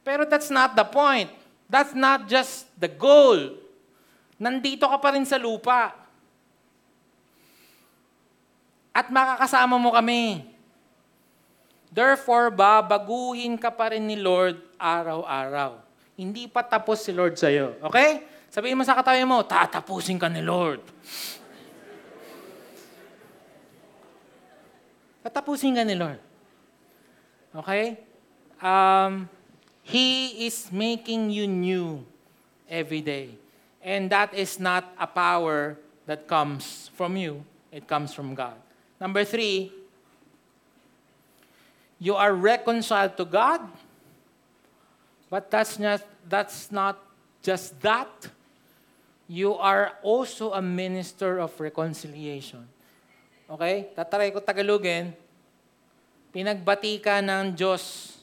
Pero 0.02 0.26
that's 0.26 0.50
not 0.50 0.74
the 0.76 0.86
point. 0.86 1.30
That's 1.72 1.96
not 1.96 2.28
just 2.28 2.68
the 2.76 2.92
goal 2.92 3.62
nandito 4.42 4.90
ka 4.90 4.98
pa 4.98 5.14
rin 5.14 5.22
sa 5.22 5.38
lupa. 5.38 5.94
At 8.90 9.14
makakasama 9.14 9.78
mo 9.78 9.94
kami. 9.94 10.50
Therefore, 11.94 12.50
babaguhin 12.50 13.56
ka 13.62 13.70
pa 13.70 13.94
rin 13.94 14.10
ni 14.10 14.18
Lord 14.18 14.58
araw-araw. 14.82 15.78
Hindi 16.18 16.50
pa 16.50 16.66
tapos 16.66 17.06
si 17.06 17.14
Lord 17.14 17.38
sa'yo. 17.38 17.78
Okay? 17.88 18.26
Sabihin 18.52 18.76
mo 18.76 18.84
sa 18.84 18.98
katabi 18.98 19.24
mo, 19.24 19.46
tatapusin 19.46 20.20
ka 20.20 20.28
ni 20.28 20.44
Lord. 20.44 20.84
Tatapusin 25.24 25.78
ka 25.78 25.84
ni 25.86 25.96
Lord. 25.96 26.20
Okay? 27.56 27.98
Um, 28.62 29.30
he 29.84 30.46
is 30.46 30.72
making 30.72 31.30
you 31.30 31.48
new 31.48 32.06
every 32.70 33.02
day. 33.02 33.38
And 33.82 34.10
that 34.10 34.34
is 34.34 34.60
not 34.60 34.94
a 35.00 35.08
power 35.08 35.78
that 36.06 36.28
comes 36.28 36.90
from 36.94 37.18
you, 37.18 37.44
it 37.72 37.88
comes 37.88 38.14
from 38.14 38.36
God. 38.36 38.56
Number 39.00 39.24
three, 39.26 39.72
you 41.98 42.16
are 42.16 42.34
reconciled 42.34 43.18
to 43.18 43.26
God, 43.26 43.62
but 45.30 45.50
that's 45.50 45.78
not, 45.78 46.02
that's 46.28 46.72
not 46.72 46.98
just 47.42 47.80
that. 47.82 48.10
You 49.28 49.56
are 49.56 49.94
also 50.04 50.52
a 50.54 50.62
minister 50.62 51.40
of 51.40 51.58
reconciliation. 51.60 52.68
Okay? 53.52 53.92
Tataray 53.92 54.32
ko 54.32 54.40
Tagalogin. 54.40 55.12
Pinagbati 56.32 56.96
ka 57.04 57.20
ng 57.20 57.52
Diyos. 57.52 58.16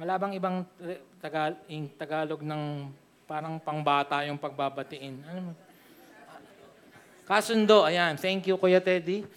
Wala 0.00 0.16
bang 0.16 0.32
ibang 0.40 0.64
Tagal, 1.20 1.60
Tagalog 2.00 2.40
ng 2.40 2.88
parang 3.28 3.60
pangbata 3.60 4.24
yung 4.24 4.40
pagbabatiin. 4.40 5.20
Ano? 5.28 5.52
Kasundo, 7.28 7.84
ayan. 7.84 8.16
Thank 8.16 8.48
you, 8.48 8.56
Kuya 8.56 8.80
Teddy. 8.80 9.28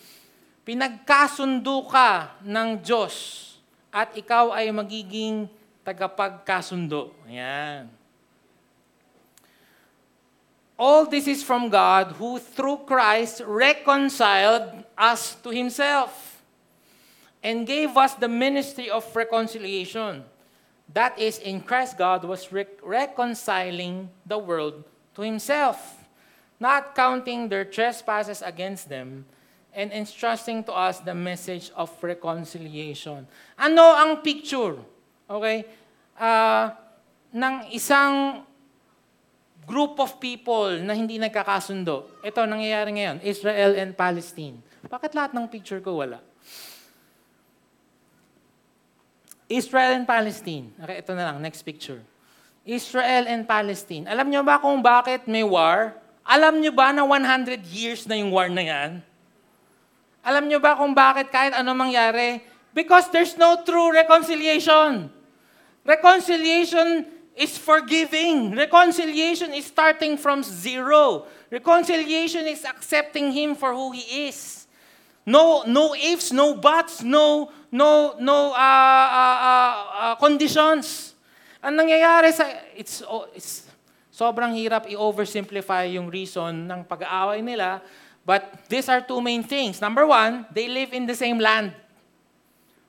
Pinagkasundo 0.64 1.84
ka 1.92 2.40
ng 2.48 2.80
Diyos 2.80 3.14
at 3.92 4.16
ikaw 4.16 4.56
ay 4.56 4.72
magiging 4.72 5.52
tagapagkasundo. 5.84 7.12
Ayan. 7.28 7.92
All 10.84 11.08
this 11.08 11.32
is 11.32 11.40
from 11.40 11.72
God 11.72 12.20
who 12.20 12.36
through 12.44 12.84
Christ 12.84 13.40
reconciled 13.48 14.84
us 15.00 15.40
to 15.40 15.48
Himself 15.48 16.44
and 17.40 17.64
gave 17.64 17.96
us 17.96 18.20
the 18.20 18.28
ministry 18.28 18.92
of 18.92 19.08
reconciliation. 19.16 20.28
That 20.92 21.16
is, 21.16 21.40
in 21.40 21.64
Christ, 21.64 21.96
God 21.96 22.28
was 22.28 22.52
re- 22.52 22.68
reconciling 22.84 24.12
the 24.28 24.36
world 24.36 24.84
to 25.16 25.22
Himself, 25.24 25.80
not 26.60 26.92
counting 27.00 27.48
their 27.48 27.64
trespasses 27.64 28.44
against 28.44 28.92
them, 28.92 29.24
and 29.72 29.88
entrusting 29.88 30.68
to 30.68 30.76
us 30.76 31.00
the 31.00 31.16
message 31.16 31.72
of 31.80 31.96
reconciliation. 32.04 33.24
Ano 33.56 33.96
ang 33.96 34.20
picture? 34.20 34.76
Okay? 35.32 35.64
Uh, 36.20 36.76
ng 37.32 37.72
isang 37.72 38.44
group 39.64 40.00
of 40.00 40.20
people 40.20 40.80
na 40.84 40.94
hindi 40.96 41.20
nagkakasundo. 41.20 42.22
Ito, 42.24 42.44
nangyayari 42.44 42.92
ngayon, 43.00 43.18
Israel 43.24 43.80
and 43.80 43.96
Palestine. 43.96 44.60
Bakit 44.84 45.16
lahat 45.16 45.32
ng 45.32 45.48
picture 45.48 45.80
ko 45.80 46.04
wala? 46.04 46.20
Israel 49.48 50.00
and 50.00 50.08
Palestine. 50.08 50.72
Okay, 50.82 51.00
ito 51.00 51.12
na 51.14 51.32
lang, 51.32 51.38
next 51.40 51.62
picture. 51.64 52.02
Israel 52.64 53.28
and 53.28 53.44
Palestine. 53.44 54.08
Alam 54.08 54.32
niyo 54.32 54.42
ba 54.42 54.60
kung 54.60 54.80
bakit 54.80 55.28
may 55.28 55.44
war? 55.44 55.96
Alam 56.24 56.64
niyo 56.64 56.72
ba 56.72 56.96
na 56.96 57.04
100 57.04 57.60
years 57.68 58.08
na 58.08 58.16
yung 58.16 58.32
war 58.32 58.48
na 58.48 58.64
yan? 58.64 58.92
Alam 60.24 60.48
niyo 60.48 60.64
ba 60.64 60.80
kung 60.80 60.96
bakit 60.96 61.28
kahit 61.28 61.52
ano 61.52 61.76
mangyari? 61.76 62.40
Because 62.72 63.12
there's 63.12 63.36
no 63.36 63.60
true 63.68 63.92
reconciliation. 63.92 65.12
Reconciliation 65.84 67.04
is 67.36 67.58
forgiving. 67.58 68.56
Reconciliation 68.56 69.54
is 69.54 69.66
starting 69.66 70.18
from 70.18 70.44
zero. 70.44 71.26
Reconciliation 71.50 72.48
is 72.48 72.66
accepting 72.66 73.32
Him 73.32 73.56
for 73.56 73.74
who 73.74 73.92
He 73.92 74.30
is. 74.30 74.68
No, 75.26 75.64
no 75.66 75.96
ifs, 75.96 76.32
no 76.32 76.56
buts, 76.56 77.02
no 77.02 77.50
no 77.72 78.16
no 78.20 78.52
uh, 78.52 79.08
uh, 79.10 79.38
uh, 79.40 79.74
uh, 79.96 80.16
conditions. 80.20 81.16
Ang 81.64 81.80
nangyayari 81.80 82.36
sa 82.36 82.44
it's 82.76 83.00
oh, 83.08 83.26
it's 83.32 83.74
Sobrang 84.14 84.54
hirap 84.54 84.86
i-oversimplify 84.86 85.90
yung 85.98 86.06
reason 86.06 86.70
ng 86.70 86.86
pag-aaway 86.86 87.42
nila. 87.42 87.82
But 88.22 88.70
these 88.70 88.86
are 88.86 89.02
two 89.02 89.18
main 89.18 89.42
things. 89.42 89.82
Number 89.82 90.06
one, 90.06 90.46
they 90.54 90.70
live 90.70 90.94
in 90.94 91.10
the 91.10 91.18
same 91.18 91.42
land. 91.42 91.74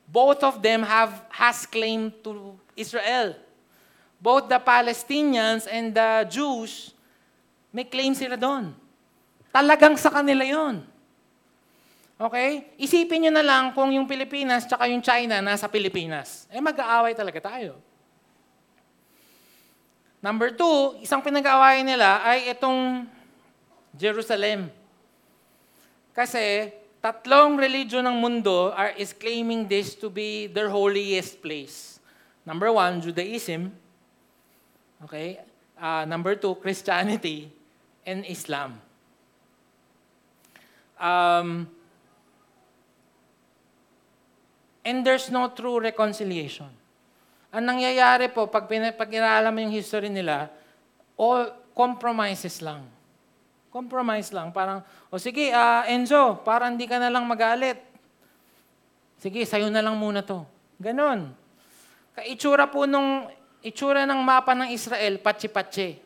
Both 0.04 0.44
of 0.44 0.61
them 0.61 0.85
have 0.85 1.24
has 1.33 1.64
claim 1.64 2.12
to 2.20 2.61
Israel. 2.76 3.33
Both 4.25 4.49
the 4.49 4.57
Palestinians 4.57 5.69
and 5.69 5.93
the 5.93 6.25
Jews, 6.33 6.97
may 7.69 7.85
claim 7.85 8.17
sila 8.17 8.41
doon. 8.41 8.73
Talagang 9.53 10.01
sa 10.01 10.09
kanila 10.09 10.41
yon. 10.41 10.81
Okay? 12.17 12.73
Isipin 12.81 13.29
nyo 13.29 13.33
na 13.37 13.45
lang 13.45 13.77
kung 13.77 13.93
yung 13.93 14.09
Pilipinas 14.09 14.65
tsaka 14.65 14.89
yung 14.89 15.05
China 15.05 15.45
nasa 15.45 15.69
Pilipinas. 15.69 16.49
Eh 16.49 16.57
mag-aaway 16.57 17.13
talaga 17.13 17.53
tayo. 17.53 17.77
Number 20.25 20.57
two, 20.57 21.05
isang 21.05 21.21
pinag-aawayan 21.21 21.85
nila 21.85 22.25
ay 22.25 22.49
itong 22.49 23.05
Jerusalem. 23.93 24.73
Kasi 26.17 26.73
tatlong 27.05 27.61
religion 27.61 28.01
ng 28.09 28.17
mundo 28.17 28.73
are 28.73 28.97
is 28.97 29.13
claiming 29.13 29.69
this 29.69 29.93
to 29.93 30.09
be 30.09 30.49
their 30.49 30.73
holiest 30.73 31.45
place. 31.45 32.01
Number 32.49 32.73
one, 32.73 33.05
Judaism. 33.05 33.84
Okay? 35.02 35.42
Uh, 35.74 36.07
number 36.07 36.38
two, 36.38 36.54
Christianity 36.62 37.50
and 38.07 38.22
Islam. 38.28 38.78
Um, 41.00 41.66
and 44.87 45.02
there's 45.02 45.33
no 45.33 45.50
true 45.50 45.83
reconciliation. 45.83 46.70
Ang 47.54 47.64
nangyayari 47.70 48.30
po, 48.30 48.46
pag, 48.46 48.66
pag 48.70 49.11
inaalam 49.11 49.50
mo 49.50 49.59
yung 49.62 49.74
history 49.74 50.11
nila, 50.11 50.50
all 51.18 51.50
compromises 51.74 52.62
lang. 52.62 52.87
Compromise 53.74 54.30
lang. 54.30 54.54
Parang, 54.54 54.83
o 55.11 55.18
sige, 55.18 55.50
uh, 55.50 55.83
Enzo, 55.90 56.38
parang 56.46 56.78
hindi 56.78 56.87
ka 56.87 57.02
na 57.02 57.11
lang 57.11 57.26
magalit. 57.26 57.83
Sige, 59.18 59.42
sayo 59.42 59.66
na 59.70 59.83
lang 59.83 59.98
muna 59.98 60.22
to. 60.22 60.46
Ganon. 60.78 61.35
Kaitsura 62.14 62.70
po 62.70 62.87
nung, 62.87 63.26
itsura 63.64 64.05
ng 64.05 64.20
mapa 64.20 64.53
ng 64.53 64.70
Israel, 64.70 65.18
patsi-patsi. 65.18 65.98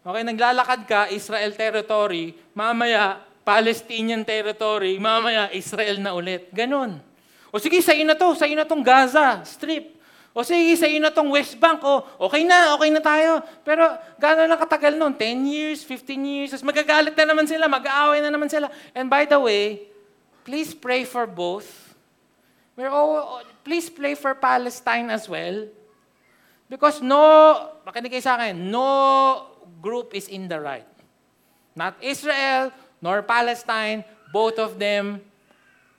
Okay, 0.00 0.22
naglalakad 0.24 0.80
ka, 0.88 1.00
Israel 1.12 1.52
territory, 1.52 2.32
mamaya, 2.56 3.20
Palestinian 3.44 4.24
territory, 4.24 4.96
mamaya, 4.96 5.52
Israel 5.52 6.00
na 6.00 6.16
ulit. 6.16 6.48
Ganon. 6.54 7.02
O 7.50 7.58
sige, 7.58 7.82
sa'yo 7.82 8.06
na 8.06 8.16
to, 8.16 8.32
sa'yo 8.32 8.54
na 8.54 8.64
tong 8.64 8.80
Gaza, 8.80 9.42
strip. 9.44 10.00
O 10.30 10.46
sige, 10.46 10.78
sa 10.78 10.86
iyo 10.86 11.02
na 11.02 11.10
tong 11.10 11.26
West 11.34 11.58
Bank. 11.58 11.82
O, 11.82 12.06
okay 12.30 12.46
na, 12.46 12.78
okay 12.78 12.86
na 12.94 13.02
tayo. 13.02 13.42
Pero 13.66 13.82
gano'n 14.14 14.46
lang 14.46 14.62
katagal 14.62 14.94
noon? 14.94 15.10
10 15.18 15.42
years, 15.42 15.82
15 15.82 16.22
years. 16.22 16.48
Tapos 16.54 16.62
magagalit 16.70 17.18
na 17.18 17.34
naman 17.34 17.50
sila, 17.50 17.66
mag-aaway 17.66 18.22
na 18.22 18.30
naman 18.30 18.46
sila. 18.46 18.70
And 18.94 19.10
by 19.10 19.26
the 19.26 19.42
way, 19.42 19.90
please 20.46 20.70
pray 20.70 21.02
for 21.02 21.26
both. 21.26 21.66
We're 22.78 22.94
all, 22.94 23.42
please 23.66 23.90
pray 23.90 24.14
for 24.14 24.38
Palestine 24.38 25.10
as 25.10 25.26
well. 25.26 25.66
Because 26.70 27.02
no, 27.02 27.18
makinig 27.82 28.14
kayo 28.14 28.22
sa 28.22 28.38
akin, 28.38 28.54
no 28.70 28.86
group 29.82 30.14
is 30.14 30.30
in 30.30 30.46
the 30.46 30.62
right. 30.62 30.86
Not 31.74 31.98
Israel, 31.98 32.70
nor 33.02 33.26
Palestine. 33.26 34.06
Both 34.30 34.62
of 34.62 34.78
them 34.78 35.18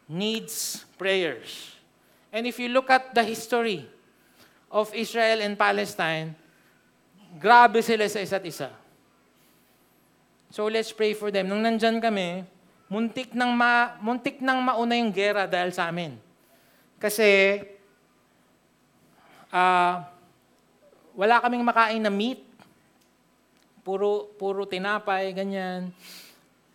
needs 0.07 0.87
prayers. 0.95 1.75
And 2.31 2.47
if 2.47 2.55
you 2.55 2.71
look 2.71 2.87
at 2.87 3.11
the 3.11 3.27
history, 3.27 3.91
of 4.71 4.87
Israel 4.95 5.43
and 5.43 5.59
Palestine, 5.59 6.31
grabe 7.35 7.83
sila 7.83 8.07
sa 8.07 8.23
isa't 8.23 8.47
isa. 8.47 8.71
So 10.47 10.71
let's 10.71 10.95
pray 10.95 11.11
for 11.11 11.27
them. 11.27 11.51
Nung 11.51 11.59
nandyan 11.59 11.99
kami, 11.99 12.47
muntik 12.87 13.35
nang, 13.35 13.51
ma, 13.51 13.99
muntik 13.99 14.39
nang 14.39 14.63
mauna 14.63 14.95
yung 14.95 15.11
gera 15.11 15.43
dahil 15.43 15.75
sa 15.75 15.91
amin. 15.91 16.15
Kasi, 16.99 17.59
uh, 19.51 19.95
wala 21.15 21.41
kaming 21.43 21.65
makain 21.65 22.01
na 22.01 22.11
meat. 22.11 22.43
Puro, 23.81 24.29
puro 24.37 24.63
tinapay, 24.69 25.33
ganyan. 25.33 25.89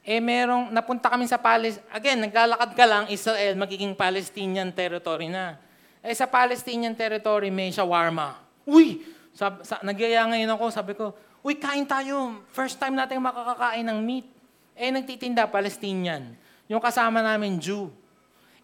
Eh 0.07 0.23
merong, 0.23 0.71
napunta 0.71 1.11
kami 1.11 1.27
sa 1.27 1.39
Palestine. 1.39 1.83
Again, 1.91 2.19
naglalakad 2.31 2.71
ka 2.79 2.85
lang, 2.87 3.05
Israel, 3.11 3.59
magiging 3.59 3.95
Palestinian 3.95 4.71
territory 4.71 5.27
na. 5.31 5.59
Eh 6.03 6.15
sa 6.15 6.31
Palestinian 6.31 6.95
territory 6.95 7.51
may 7.51 7.75
shawarma. 7.75 8.39
Uy! 8.63 9.03
Sab, 9.35 9.67
sa, 9.67 9.83
nagyaya 9.83 10.23
ngayon 10.31 10.51
ako, 10.55 10.65
sabi 10.71 10.93
ko, 10.95 11.11
Uy, 11.47 11.55
kain 11.55 11.87
tayo. 11.87 12.43
First 12.51 12.75
time 12.83 12.99
natin 12.99 13.23
makakakain 13.23 13.87
ng 13.87 13.99
meat. 14.03 14.27
Eh 14.75 14.91
nagtitinda, 14.91 15.47
Palestinian. 15.47 16.35
Yung 16.67 16.83
kasama 16.83 17.23
namin, 17.23 17.63
Jew. 17.63 17.87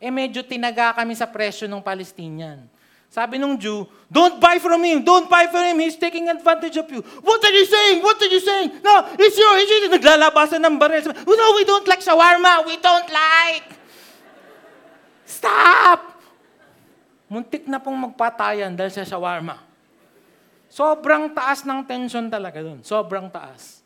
Eh 0.03 0.11
medyo 0.11 0.43
tinaga 0.43 0.91
kami 0.91 1.15
sa 1.15 1.31
presyo 1.31 1.71
ng 1.71 1.79
Palestinian. 1.79 2.67
Sabi 3.13 3.37
nung 3.37 3.61
Jew, 3.61 3.85
don't 4.09 4.41
buy 4.41 4.57
from 4.57 4.81
him, 4.81 5.05
don't 5.05 5.29
buy 5.29 5.45
from 5.53 5.69
him, 5.69 5.85
he's 5.85 6.01
taking 6.01 6.33
advantage 6.33 6.81
of 6.81 6.89
you. 6.89 7.05
What 7.21 7.45
are 7.45 7.53
you 7.53 7.69
saying? 7.69 8.01
What 8.01 8.17
are 8.17 8.33
you 8.33 8.41
saying? 8.41 8.81
No, 8.81 9.13
it's 9.21 9.37
your, 9.37 9.53
it's 9.61 9.69
your, 9.69 9.93
naglalabasan 9.93 10.65
ng 10.65 10.81
baril. 10.81 11.13
No, 11.13 11.47
we 11.53 11.69
don't 11.69 11.85
like 11.85 12.01
shawarma, 12.01 12.65
we 12.65 12.81
don't 12.81 13.13
like. 13.13 13.69
Stop! 15.29 16.13
muntik 17.33 17.65
na 17.65 17.81
pong 17.81 17.97
magpatayan 17.97 18.77
dahil 18.77 18.93
sa 18.93 19.09
shawarma. 19.09 19.57
Sobrang 20.69 21.33
taas 21.33 21.65
ng 21.65 21.81
tension 21.89 22.29
talaga 22.29 22.61
dun. 22.61 22.85
Sobrang 22.85 23.33
taas. 23.33 23.81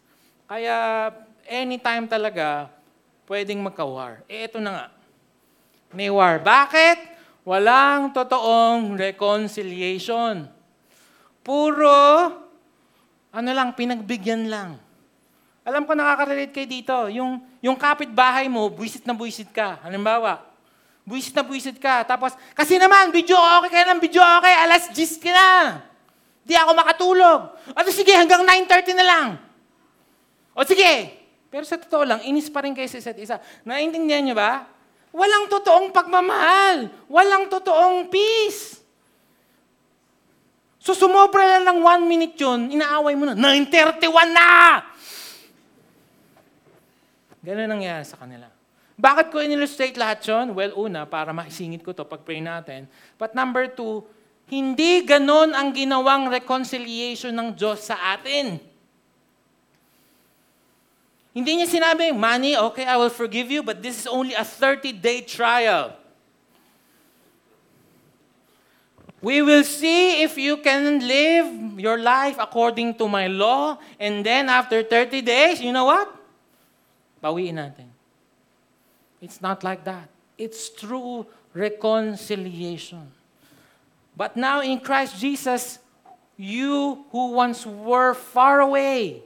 Kaya 0.51 1.11
anytime 1.47 2.11
talaga, 2.11 2.67
pwedeng 3.31 3.63
magka-war. 3.63 4.27
Eh, 4.27 4.51
ito 4.51 4.59
na 4.59 4.71
nga. 4.75 4.87
May 5.95 6.11
war. 6.11 6.43
Bakit? 6.43 7.16
Walang 7.47 8.11
totoong 8.11 8.99
reconciliation. 8.99 10.51
Puro, 11.47 12.03
ano 13.31 13.51
lang, 13.55 13.71
pinagbigyan 13.79 14.51
lang. 14.51 14.83
Alam 15.63 15.87
ko 15.87 15.95
nakaka-relate 15.95 16.51
kayo 16.51 16.67
dito. 16.67 16.97
Yung, 17.15 17.39
yung 17.63 17.79
kapitbahay 17.79 18.51
mo, 18.51 18.67
buisit 18.67 19.07
na 19.07 19.15
buisit 19.15 19.55
ka. 19.55 19.79
Halimbawa, 19.87 20.43
Buisit 21.07 21.39
na 21.39 21.47
buisit 21.47 21.79
ka. 21.79 22.03
Tapos, 22.03 22.35
kasi 22.51 22.83
naman, 22.83 23.15
video 23.15 23.39
okay 23.39 23.71
ka 23.71 23.95
ng 23.95 24.03
video 24.03 24.19
okay, 24.43 24.51
alas 24.67 24.91
10 24.91 25.23
ka 25.23 25.31
na. 25.31 25.51
Di 26.43 26.59
ako 26.59 26.75
makatulog. 26.75 27.55
O 27.71 27.79
sige, 27.95 28.11
hanggang 28.11 28.43
9.30 28.43 28.99
na 28.99 29.07
lang. 29.07 29.27
O 30.51 30.67
sige. 30.67 31.15
Pero 31.47 31.63
sa 31.63 31.79
totoo 31.79 32.03
lang, 32.03 32.27
inis 32.27 32.51
pa 32.51 32.67
rin 32.67 32.75
kayo 32.75 32.91
sa 32.91 32.99
isa't 32.99 33.19
isa. 33.23 33.39
Naintindihan 33.63 34.27
niyo 34.27 34.35
ba? 34.35 34.67
Walang 35.17 35.49
totoong 35.49 35.89
pagmamahal. 35.97 36.93
Walang 37.09 37.49
totoong 37.49 38.13
peace. 38.13 38.77
So 40.87 40.93
sumobra 40.93 41.57
na 41.57 41.73
lang 41.73 41.83
one 41.83 42.05
minute 42.07 42.39
yun, 42.39 42.71
inaaway 42.71 43.19
mo 43.19 43.27
na, 43.27 43.35
9.31 43.35 44.07
na! 44.31 44.87
Ganun 47.43 47.67
nangyari 47.67 48.07
sa 48.07 48.15
kanila. 48.23 48.47
Bakit 48.95 49.35
ko 49.35 49.43
in-illustrate 49.43 49.99
lahat 49.99 50.23
yon? 50.23 50.55
Well, 50.55 50.79
una, 50.79 51.03
para 51.03 51.35
maisingit 51.35 51.83
ko 51.83 51.91
to 51.91 52.07
pag 52.07 52.23
pray 52.23 52.39
natin. 52.39 52.87
But 53.19 53.35
number 53.35 53.67
two, 53.67 54.07
hindi 54.47 55.03
ganon 55.03 55.59
ang 55.59 55.75
ginawang 55.75 56.31
reconciliation 56.31 57.35
ng 57.35 57.59
Diyos 57.59 57.91
sa 57.91 57.99
atin. 58.15 58.63
Hindi 61.37 61.61
niya 61.61 61.69
sinabi, 61.69 62.17
Manny, 62.17 62.57
okay, 62.57 62.89
I 62.89 62.97
will 62.97 63.13
forgive 63.13 63.53
you, 63.53 63.61
but 63.61 63.85
this 63.85 64.01
is 64.01 64.07
only 64.09 64.33
a 64.33 64.41
30-day 64.41 65.29
trial. 65.29 65.93
We 69.21 69.45
will 69.45 69.61
see 69.61 70.25
if 70.25 70.41
you 70.41 70.57
can 70.57 71.05
live 71.05 71.77
your 71.77 72.01
life 72.01 72.41
according 72.41 72.97
to 72.97 73.05
my 73.05 73.29
law, 73.29 73.77
and 74.01 74.25
then 74.25 74.49
after 74.49 74.81
30 74.81 75.21
days, 75.21 75.61
you 75.61 75.77
know 75.77 75.85
what? 75.85 76.09
Bawiin 77.21 77.61
natin. 77.61 77.93
It's 79.21 79.45
not 79.45 79.61
like 79.61 79.85
that. 79.85 80.09
It's 80.41 80.73
true 80.73 81.27
reconciliation. 81.53 83.13
But 84.17 84.41
now 84.41 84.65
in 84.65 84.81
Christ 84.81 85.21
Jesus, 85.21 85.81
you 86.41 87.05
who 87.13 87.37
once 87.37 87.67
were 87.67 88.15
far 88.15 88.65
away, 88.65 89.26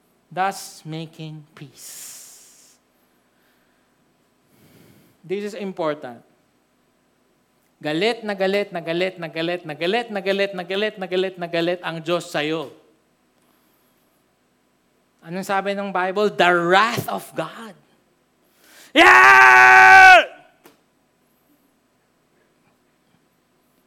thus 0.31 0.81
making 0.87 1.43
peace. 1.53 2.79
This 5.21 5.51
is 5.51 5.55
important. 5.59 6.23
Galit 7.83 8.23
na 8.23 8.33
galit 8.33 8.71
na 8.71 8.79
galit 8.79 9.19
na 9.19 9.27
galit 9.27 9.61
na 9.67 9.75
galit 9.75 10.07
na 10.09 10.21
galit 10.23 10.49
na 10.55 10.63
galit 10.63 10.95
na 10.97 11.05
galit 11.05 11.35
na 11.35 11.47
galit 11.51 11.81
ang 11.83 11.99
Diyos 11.99 12.31
sa'yo. 12.31 12.71
Anong 15.21 15.45
sabi 15.45 15.77
ng 15.77 15.93
Bible? 15.93 16.33
The 16.33 16.49
wrath 16.49 17.05
of 17.05 17.29
God. 17.37 17.77
Yeah! 18.95 20.25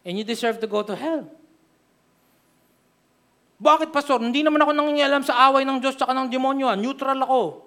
And 0.05 0.15
you 0.15 0.23
deserve 0.23 0.61
to 0.61 0.69
go 0.69 0.85
to 0.85 0.95
hell. 0.95 1.27
Bakit, 3.65 3.89
Pastor? 3.89 4.21
Hindi 4.21 4.45
naman 4.45 4.61
ako 4.61 4.77
nangingialam 4.77 5.25
sa 5.25 5.49
away 5.49 5.65
ng 5.65 5.81
Diyos 5.81 5.97
at 5.97 6.13
ng 6.13 6.29
demonyo. 6.29 6.69
ah. 6.69 6.77
Neutral 6.77 7.17
ako. 7.17 7.65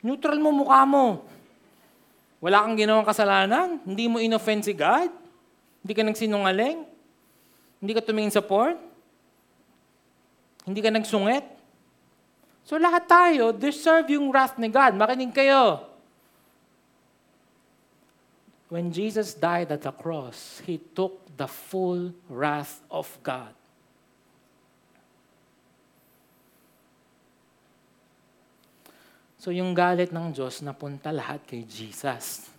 Neutral 0.00 0.40
mo 0.40 0.48
mukha 0.48 0.88
mo. 0.88 1.28
Wala 2.40 2.64
kang 2.64 2.78
ginawang 2.78 3.04
kasalanan? 3.04 3.84
Hindi 3.84 4.08
mo 4.08 4.16
inoffend 4.16 4.64
si 4.64 4.72
God? 4.72 5.12
Hindi 5.84 5.92
ka 5.92 6.02
nagsinungaling? 6.08 6.78
Hindi 7.84 7.92
ka 7.92 8.00
tumingin 8.00 8.32
sa 8.32 8.40
porn? 8.40 8.80
Hindi 10.64 10.80
ka 10.80 10.88
nagsungit? 10.94 11.44
So 12.64 12.78
lahat 12.78 13.06
tayo 13.06 13.52
deserve 13.52 14.16
yung 14.16 14.30
wrath 14.30 14.56
ni 14.56 14.70
God. 14.70 14.96
Makinig 14.96 15.36
kayo. 15.36 15.84
When 18.70 18.90
Jesus 18.90 19.36
died 19.36 19.70
at 19.70 19.86
the 19.86 19.94
cross, 19.94 20.62
He 20.64 20.78
took 20.94 21.22
the 21.38 21.46
full 21.46 22.14
wrath 22.26 22.82
of 22.90 23.10
God. 23.26 23.55
So 29.46 29.54
yung 29.54 29.78
galit 29.78 30.10
ng 30.10 30.34
Diyos 30.34 30.58
napunta 30.58 31.14
lahat 31.14 31.38
kay 31.46 31.62
Jesus. 31.62 32.50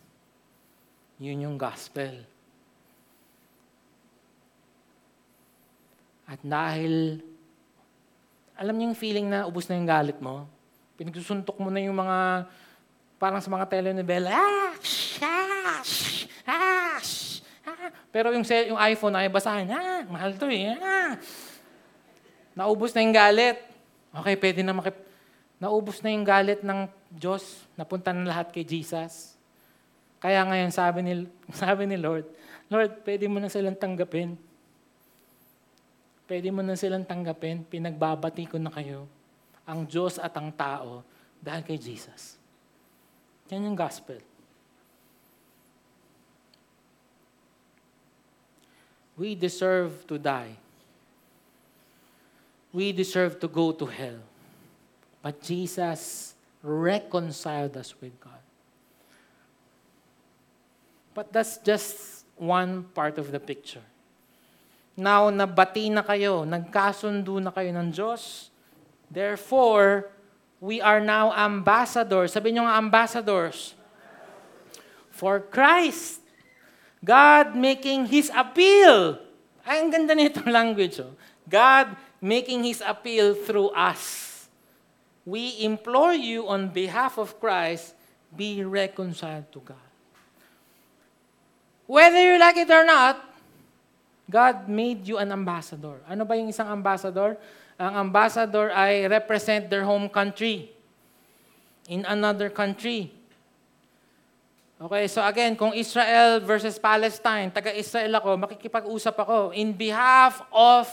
Yun 1.19 1.43
yung 1.43 1.59
gospel. 1.59 2.23
At 6.23 6.39
dahil, 6.39 7.19
alam 8.55 8.71
niyo 8.79 8.95
yung 8.95 8.95
feeling 9.03 9.27
na 9.27 9.43
ubos 9.43 9.67
na 9.67 9.75
yung 9.75 9.83
galit 9.83 10.15
mo? 10.23 10.47
Pinagsusuntok 10.95 11.59
mo 11.59 11.67
na 11.67 11.83
yung 11.83 11.99
mga, 11.99 12.47
parang 13.19 13.43
sa 13.43 13.51
mga 13.51 13.67
telenovela, 13.67 14.31
ah, 14.31 14.71
shash, 14.79 16.31
ah, 16.47 17.03
ah. 17.67 17.91
Pero 18.15 18.31
yung, 18.31 18.47
cell, 18.47 18.71
yung 18.71 18.79
iPhone 18.79 19.19
ay 19.19 19.27
basahin, 19.27 19.75
ah, 19.75 20.07
mahal 20.07 20.39
to 20.39 20.47
eh, 20.47 20.71
ah. 20.71 21.19
Naubos 22.55 22.95
na 22.95 23.03
yung 23.03 23.11
galit. 23.11 23.59
Okay, 24.23 24.39
pwede 24.39 24.63
na 24.63 24.71
makip... 24.71 24.95
Naubos 25.57 26.05
na 26.05 26.13
yung 26.13 26.25
galit 26.25 26.61
ng 26.61 26.85
Diyos. 27.09 27.65
Napunta 27.73 28.13
na 28.13 28.29
lahat 28.29 28.53
kay 28.53 28.61
Jesus. 28.61 29.33
Kaya 30.21 30.45
ngayon 30.45 30.69
sabi 30.69 30.99
ni, 31.01 31.13
sabi 31.53 31.89
ni 31.89 31.97
Lord, 31.97 32.25
Lord, 32.69 33.01
pwede 33.05 33.25
mo 33.25 33.41
na 33.41 33.49
silang 33.49 33.77
tanggapin. 33.77 34.37
Pwede 36.27 36.51
mo 36.51 36.61
na 36.61 36.75
silang 36.75 37.07
tanggapin. 37.07 37.63
Pinagbabati 37.65 38.43
ko 38.45 38.59
na 38.59 38.69
kayo. 38.69 39.07
Ang 39.65 39.87
Diyos 39.87 40.19
at 40.19 40.35
ang 40.35 40.51
tao 40.51 41.01
dahil 41.39 41.63
kay 41.63 41.79
Jesus. 41.79 42.35
Yan 43.49 43.71
yung 43.71 43.79
gospel. 43.79 44.19
We 49.17 49.33
deserve 49.33 50.05
to 50.05 50.21
die. 50.21 50.53
We 52.69 52.93
deserve 52.93 53.39
to 53.41 53.49
go 53.49 53.73
to 53.73 53.87
hell. 53.89 54.21
But 55.27 55.43
Jesus 55.43 56.39
reconciled 56.63 57.75
us 57.75 57.91
with 57.99 58.15
God. 58.15 58.39
But 61.11 61.35
that's 61.35 61.59
just 61.59 62.23
one 62.39 62.87
part 62.95 63.19
of 63.19 63.35
the 63.35 63.39
picture. 63.43 63.83
Now, 64.95 65.27
nabati 65.27 65.91
na 65.91 65.99
kayo, 65.99 66.47
nagkasundo 66.47 67.43
na 67.43 67.51
kayo 67.51 67.75
ng 67.75 67.91
Diyos. 67.91 68.55
Therefore, 69.11 70.07
we 70.63 70.79
are 70.79 71.03
now 71.03 71.35
ambassadors. 71.35 72.31
Sabi 72.31 72.55
niyo 72.55 72.63
nga 72.63 72.79
ambassadors. 72.79 73.75
For 75.11 75.43
Christ. 75.43 76.23
God 77.03 77.51
making 77.51 78.07
His 78.07 78.31
appeal. 78.31 79.19
Ay, 79.67 79.83
ang 79.83 79.91
ganda 79.91 80.15
nitong 80.15 80.47
language. 80.63 81.03
Oh. 81.03 81.11
God 81.51 81.99
making 82.23 82.63
His 82.63 82.79
appeal 82.79 83.35
through 83.35 83.75
us. 83.75 84.26
We 85.27 85.59
implore 85.59 86.15
you 86.15 86.47
on 86.47 86.71
behalf 86.71 87.19
of 87.19 87.35
Christ, 87.35 87.91
be 88.31 88.63
reconciled 88.63 89.51
to 89.51 89.59
God. 89.59 89.89
Whether 91.83 92.23
you 92.23 92.39
like 92.39 92.55
it 92.55 92.71
or 92.71 92.87
not, 92.87 93.19
God 94.31 94.71
made 94.71 95.03
you 95.03 95.19
an 95.19 95.35
ambassador. 95.35 95.99
Ano 96.07 96.23
ba 96.23 96.39
yung 96.39 96.47
isang 96.47 96.71
ambassador? 96.71 97.35
Ang 97.75 98.07
ambassador 98.07 98.71
ay 98.71 99.03
represent 99.11 99.67
their 99.67 99.83
home 99.83 100.07
country 100.07 100.71
in 101.91 102.07
another 102.07 102.47
country. 102.47 103.11
Okay, 104.79 105.11
so 105.11 105.19
again, 105.27 105.59
kung 105.59 105.75
Israel 105.75 106.39
versus 106.39 106.79
Palestine, 106.79 107.51
taga-Israel 107.51 108.15
ako, 108.15 108.39
makikipag-usap 108.47 109.15
ako. 109.27 109.51
In 109.51 109.75
behalf 109.75 110.39
of 110.55 110.87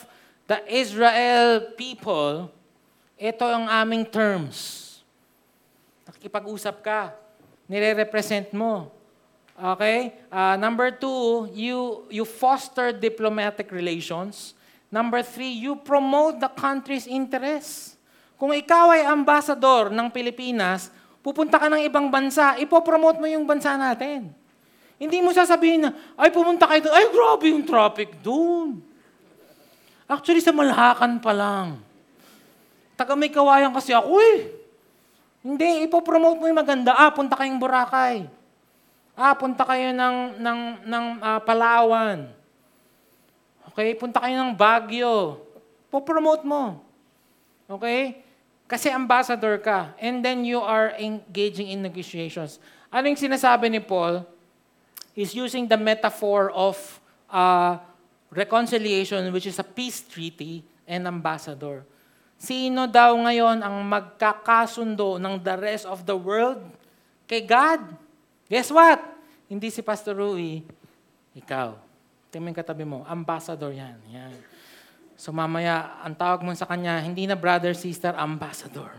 the 0.50 0.58
Israel 0.66 1.70
people, 1.78 2.50
ito 3.24 3.48
ang 3.48 3.64
aming 3.72 4.04
terms. 4.04 4.84
Nakikipag-usap 6.04 6.84
ka. 6.84 7.16
Nire-represent 7.64 8.52
mo. 8.52 8.92
Okay? 9.56 10.12
Uh, 10.28 10.60
number 10.60 10.92
two, 10.92 11.48
you, 11.56 12.04
you 12.12 12.28
foster 12.28 12.92
diplomatic 12.92 13.72
relations. 13.72 14.52
Number 14.92 15.24
three, 15.24 15.56
you 15.56 15.72
promote 15.80 16.36
the 16.36 16.52
country's 16.52 17.08
interests. 17.08 17.96
Kung 18.36 18.52
ikaw 18.52 18.92
ay 18.92 19.08
ambassador 19.08 19.88
ng 19.88 20.12
Pilipinas, 20.12 20.92
pupunta 21.24 21.56
ka 21.56 21.72
ng 21.72 21.80
ibang 21.80 22.12
bansa, 22.12 22.60
ipopromote 22.60 23.16
mo 23.16 23.24
yung 23.24 23.48
bansa 23.48 23.72
natin. 23.80 24.28
Hindi 25.00 25.24
mo 25.24 25.32
sasabihin 25.32 25.88
na, 25.88 25.90
ay 26.20 26.28
pumunta 26.28 26.68
kayo 26.68 26.84
doon, 26.84 26.94
ay 26.94 27.06
grabe 27.08 27.44
yung 27.48 27.64
traffic 27.64 28.20
doon. 28.20 28.84
Actually, 30.04 30.44
sa 30.44 30.52
Malhakan 30.52 31.16
pa 31.24 31.32
lang. 31.32 31.93
Taga 32.94 33.18
may 33.18 33.30
kawayan 33.30 33.74
kasi 33.74 33.90
ako 33.90 34.18
eh. 34.22 34.54
Hindi, 35.44 35.84
ipopromote 35.84 36.40
mo 36.40 36.48
yung 36.48 36.56
maganda. 36.56 36.96
Ah, 36.96 37.12
punta 37.12 37.36
kayong 37.36 37.60
Boracay. 37.60 38.24
Ah, 39.14 39.36
punta 39.36 39.62
kayo 39.62 39.92
ng, 39.92 40.40
ng, 40.40 40.60
ng 40.88 41.04
uh, 41.20 41.38
Palawan. 41.44 42.32
Okay, 43.70 43.92
punta 43.98 44.22
kayo 44.22 44.40
ng 44.40 44.54
Baguio. 44.54 45.42
Po-promote 45.92 46.46
mo. 46.46 46.80
Okay? 47.68 48.24
Kasi 48.64 48.88
ambassador 48.88 49.60
ka. 49.60 49.92
And 50.00 50.24
then 50.24 50.46
you 50.46 50.62
are 50.62 50.96
engaging 50.96 51.74
in 51.74 51.84
negotiations. 51.84 52.58
Ano 52.88 53.10
yung 53.10 53.20
sinasabi 53.20 53.68
ni 53.68 53.82
Paul? 53.82 54.24
He's 55.14 55.34
using 55.34 55.70
the 55.70 55.78
metaphor 55.78 56.50
of 56.50 56.78
uh, 57.30 57.78
reconciliation, 58.34 59.30
which 59.30 59.46
is 59.46 59.58
a 59.60 59.66
peace 59.66 60.02
treaty, 60.02 60.66
and 60.88 61.06
ambassador. 61.06 61.86
Sino 62.44 62.84
daw 62.84 63.16
ngayon 63.16 63.64
ang 63.64 63.80
magkakasundo 63.88 65.16
ng 65.16 65.40
the 65.40 65.56
rest 65.56 65.88
of 65.88 66.04
the 66.04 66.12
world? 66.12 66.60
Kay 67.24 67.40
God. 67.40 67.80
Guess 68.52 68.68
what? 68.68 69.00
Hindi 69.48 69.72
si 69.72 69.80
Pastor 69.80 70.12
Rui, 70.12 70.60
ikaw. 71.32 71.72
Tingnan 72.28 72.52
katabi 72.52 72.84
mo, 72.84 73.00
ambassador 73.08 73.72
yan. 73.72 73.96
yan. 74.12 74.36
So 75.16 75.32
mamaya, 75.32 76.04
ang 76.04 76.12
tawag 76.12 76.44
mo 76.44 76.52
sa 76.52 76.68
kanya, 76.68 77.00
hindi 77.00 77.24
na 77.24 77.32
brother, 77.32 77.72
sister, 77.72 78.12
ambassador. 78.12 78.92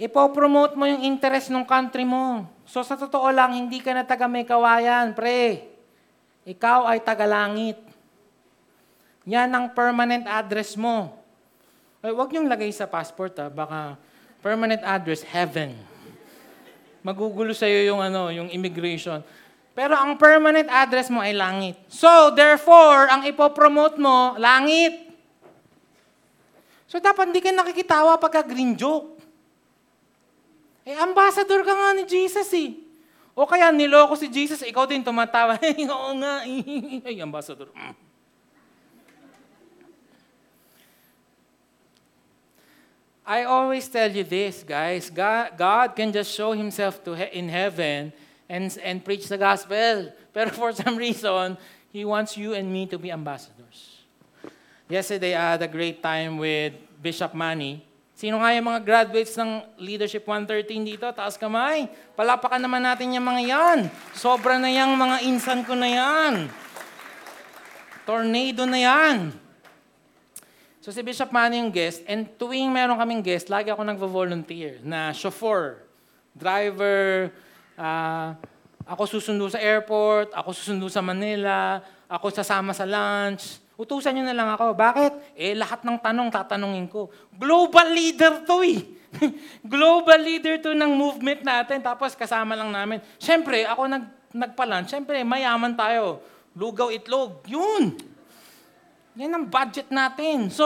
Ipo-promote 0.00 0.72
mo 0.72 0.88
yung 0.88 1.04
interest 1.04 1.52
ng 1.52 1.68
country 1.68 2.08
mo. 2.08 2.48
So 2.64 2.80
sa 2.80 2.96
totoo 2.96 3.28
lang, 3.28 3.52
hindi 3.52 3.84
ka 3.84 3.92
na 3.92 4.08
taga 4.08 4.24
may 4.24 4.48
kawayan, 4.48 5.12
pre. 5.12 5.68
Ikaw 6.48 6.88
ay 6.88 7.04
taga-langit. 7.04 7.91
Yan 9.26 9.50
ang 9.54 9.70
permanent 9.70 10.26
address 10.26 10.74
mo. 10.74 11.14
Ay, 12.02 12.10
huwag 12.10 12.34
niyong 12.34 12.50
lagay 12.50 12.70
sa 12.74 12.90
passport, 12.90 13.38
ha? 13.38 13.46
baka 13.46 13.94
permanent 14.42 14.82
address, 14.82 15.22
heaven. 15.22 15.78
Magugulo 17.06 17.54
sa'yo 17.54 17.94
yung, 17.94 18.02
ano, 18.02 18.30
yung 18.34 18.50
immigration. 18.50 19.22
Pero 19.72 19.94
ang 19.94 20.18
permanent 20.18 20.66
address 20.66 21.08
mo 21.08 21.22
ay 21.22 21.32
langit. 21.32 21.78
So, 21.86 22.34
therefore, 22.34 23.08
ang 23.08 23.22
ipopromote 23.24 23.96
mo, 23.96 24.34
langit. 24.36 25.14
So, 26.90 27.00
dapat 27.00 27.30
hindi 27.30 27.40
ka 27.40 27.54
nakikitawa 27.54 28.18
pagka 28.18 28.44
green 28.44 28.74
joke. 28.74 29.16
Eh, 30.82 30.98
ambassador 30.98 31.62
ka 31.62 31.72
nga 31.72 31.90
ni 31.94 32.04
Jesus 32.04 32.50
eh. 32.52 32.74
O 33.32 33.48
kaya 33.48 33.72
niloko 33.72 34.12
si 34.18 34.28
Jesus, 34.28 34.60
ikaw 34.60 34.84
din 34.84 35.00
tumatawa. 35.00 35.56
Oo 35.94 36.12
nga, 36.20 36.44
ay, 37.06 37.16
ambassador. 37.22 37.72
I 43.22 43.44
always 43.46 43.86
tell 43.86 44.10
you 44.10 44.26
this, 44.26 44.66
guys. 44.66 45.06
God, 45.06 45.54
God 45.56 45.94
can 45.94 46.10
just 46.10 46.34
show 46.34 46.52
Himself 46.52 47.04
to 47.06 47.14
he- 47.14 47.38
in 47.38 47.48
heaven 47.48 48.12
and, 48.50 48.66
and 48.82 49.04
preach 49.04 49.30
the 49.30 49.38
gospel. 49.38 50.10
Pero 50.34 50.50
for 50.50 50.74
some 50.74 50.98
reason, 50.98 51.56
He 51.94 52.04
wants 52.04 52.36
you 52.36 52.54
and 52.54 52.66
me 52.72 52.86
to 52.90 52.98
be 52.98 53.12
ambassadors. 53.12 54.02
Yesterday, 54.88 55.36
I 55.36 55.54
had 55.54 55.62
a 55.62 55.70
great 55.70 56.02
time 56.02 56.36
with 56.36 56.74
Bishop 57.00 57.32
Manny. 57.32 57.84
Sino 58.12 58.38
nga 58.38 58.54
yung 58.54 58.66
mga 58.70 58.80
graduates 58.86 59.34
ng 59.34 59.66
Leadership 59.78 60.26
113 60.26 60.94
dito? 60.94 61.06
Taas 61.10 61.34
kamay. 61.34 61.90
Palapakan 62.14 62.62
naman 62.62 62.82
natin 62.82 63.14
yung 63.14 63.26
mga 63.26 63.42
yan. 63.42 63.78
Sobra 64.14 64.58
na 64.62 64.70
yung 64.70 64.94
mga 64.94 65.26
insan 65.26 65.66
ko 65.66 65.74
na 65.74 65.88
yan. 65.90 66.34
Tornado 68.06 68.62
na 68.66 68.78
yan. 68.78 69.41
So 70.82 70.90
si 70.90 70.98
Bishop 70.98 71.30
Manny 71.30 71.62
yung 71.62 71.70
guest, 71.70 72.02
and 72.10 72.26
tuwing 72.34 72.66
meron 72.74 72.98
kaming 72.98 73.22
guest, 73.22 73.46
lagi 73.46 73.70
ako 73.70 73.86
nagvo-volunteer 73.86 74.82
na 74.82 75.14
chauffeur, 75.14 75.78
driver, 76.34 77.30
ah, 77.78 78.34
ako 78.82 79.06
susundo 79.06 79.46
sa 79.46 79.62
airport, 79.62 80.34
ako 80.34 80.50
susundo 80.50 80.90
sa 80.90 80.98
Manila, 80.98 81.78
ako 82.10 82.34
sasama 82.34 82.74
sa 82.74 82.82
lunch. 82.82 83.62
Utusan 83.78 84.10
nyo 84.10 84.26
na 84.26 84.34
lang 84.34 84.50
ako. 84.50 84.74
Bakit? 84.74 85.38
Eh, 85.38 85.54
lahat 85.54 85.86
ng 85.86 86.02
tanong 86.02 86.34
tatanungin 86.34 86.90
ko. 86.90 87.14
Global 87.30 87.86
leader 87.86 88.42
to 88.42 88.66
eh. 88.66 88.82
Global 89.62 90.18
leader 90.18 90.58
to 90.58 90.74
ng 90.74 90.98
movement 90.98 91.46
natin. 91.46 91.78
Tapos 91.78 92.18
kasama 92.18 92.58
lang 92.58 92.74
namin. 92.74 92.98
Siyempre, 93.22 93.62
ako 93.70 93.86
nag, 93.86 94.04
nagpalan. 94.34 94.90
Siyempre, 94.90 95.22
mayaman 95.22 95.78
tayo. 95.78 96.26
Lugaw, 96.58 96.90
itlog. 96.90 97.46
Yun. 97.46 98.11
Yan 99.16 99.32
ang 99.32 99.44
budget 99.44 99.92
natin. 99.92 100.48
So, 100.48 100.64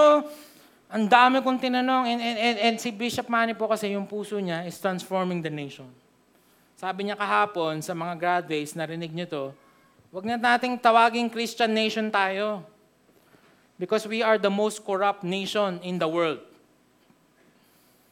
ang 0.86 1.10
dami 1.10 1.42
kong 1.42 1.58
tinanong. 1.58 2.04
And, 2.06 2.20
and, 2.22 2.38
and, 2.38 2.56
and 2.62 2.76
si 2.78 2.94
Bishop 2.94 3.26
Manny 3.26 3.58
po 3.58 3.66
kasi 3.66 3.90
yung 3.94 4.06
puso 4.06 4.38
niya 4.38 4.62
is 4.66 4.78
transforming 4.78 5.42
the 5.42 5.50
nation. 5.50 5.90
Sabi 6.78 7.08
niya 7.08 7.18
kahapon 7.18 7.82
sa 7.82 7.96
mga 7.96 8.14
graduates, 8.14 8.76
narinig 8.78 9.10
niyo 9.10 9.26
to, 9.26 9.44
wag 10.14 10.24
na 10.28 10.38
nating 10.38 10.78
tawaging 10.78 11.26
Christian 11.32 11.72
nation 11.74 12.06
tayo. 12.12 12.62
Because 13.76 14.08
we 14.08 14.24
are 14.24 14.40
the 14.40 14.48
most 14.48 14.80
corrupt 14.86 15.20
nation 15.20 15.82
in 15.84 16.00
the 16.00 16.08
world. 16.08 16.40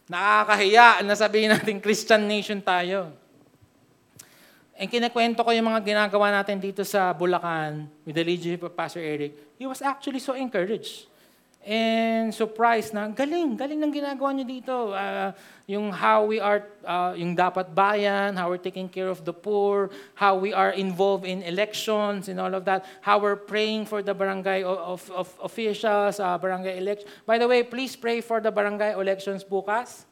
Nakakahiya 0.05 1.01
na 1.01 1.16
sabihin 1.16 1.49
natin 1.57 1.80
Christian 1.80 2.28
nation 2.28 2.61
tayo. 2.61 3.16
And 4.75 4.91
kinakwento 4.91 5.47
ko 5.47 5.55
yung 5.55 5.70
mga 5.70 5.87
ginagawa 5.87 6.35
natin 6.35 6.59
dito 6.59 6.83
sa 6.83 7.14
Bulacan 7.14 7.87
with 8.03 8.18
the 8.18 8.27
leadership 8.27 8.66
of 8.66 8.75
Pastor 8.75 8.99
Eric. 8.99 9.55
He 9.55 9.70
was 9.70 9.79
actually 9.79 10.18
so 10.18 10.35
encouraged 10.35 11.07
and 11.64 12.29
surprised 12.35 12.93
na 12.93 13.09
galing, 13.09 13.57
galing 13.57 13.81
ng 13.81 13.95
ginagawa 13.95 14.37
niyo 14.37 14.45
dito. 14.45 14.93
Uh, 14.93 15.33
yung 15.64 15.89
how 15.95 16.27
we 16.29 16.37
are, 16.37 16.66
uh, 16.85 17.16
yung 17.16 17.33
dapat 17.33 17.72
bayan, 17.72 18.37
how 18.37 18.51
we're 18.51 18.61
taking 18.61 18.91
care 18.91 19.09
of 19.09 19.25
the 19.25 19.33
poor, 19.33 19.89
how 20.12 20.37
we 20.37 20.53
are 20.53 20.77
involved 20.77 21.25
in 21.25 21.41
elections 21.47 22.29
and 22.29 22.37
all 22.37 22.53
of 22.53 22.66
that, 22.68 22.85
how 23.01 23.16
we're 23.16 23.39
praying 23.39 23.87
for 23.87 24.03
the 24.03 24.12
barangay 24.12 24.66
of, 24.66 25.07
of, 25.14 25.31
officials, 25.41 26.20
uh, 26.20 26.37
barangay 26.37 26.77
election. 26.77 27.09
By 27.25 27.39
the 27.39 27.49
way, 27.49 27.62
please 27.62 27.97
pray 27.97 28.20
for 28.20 28.43
the 28.43 28.51
barangay 28.51 28.93
elections 28.99 29.47
bukas. 29.47 30.05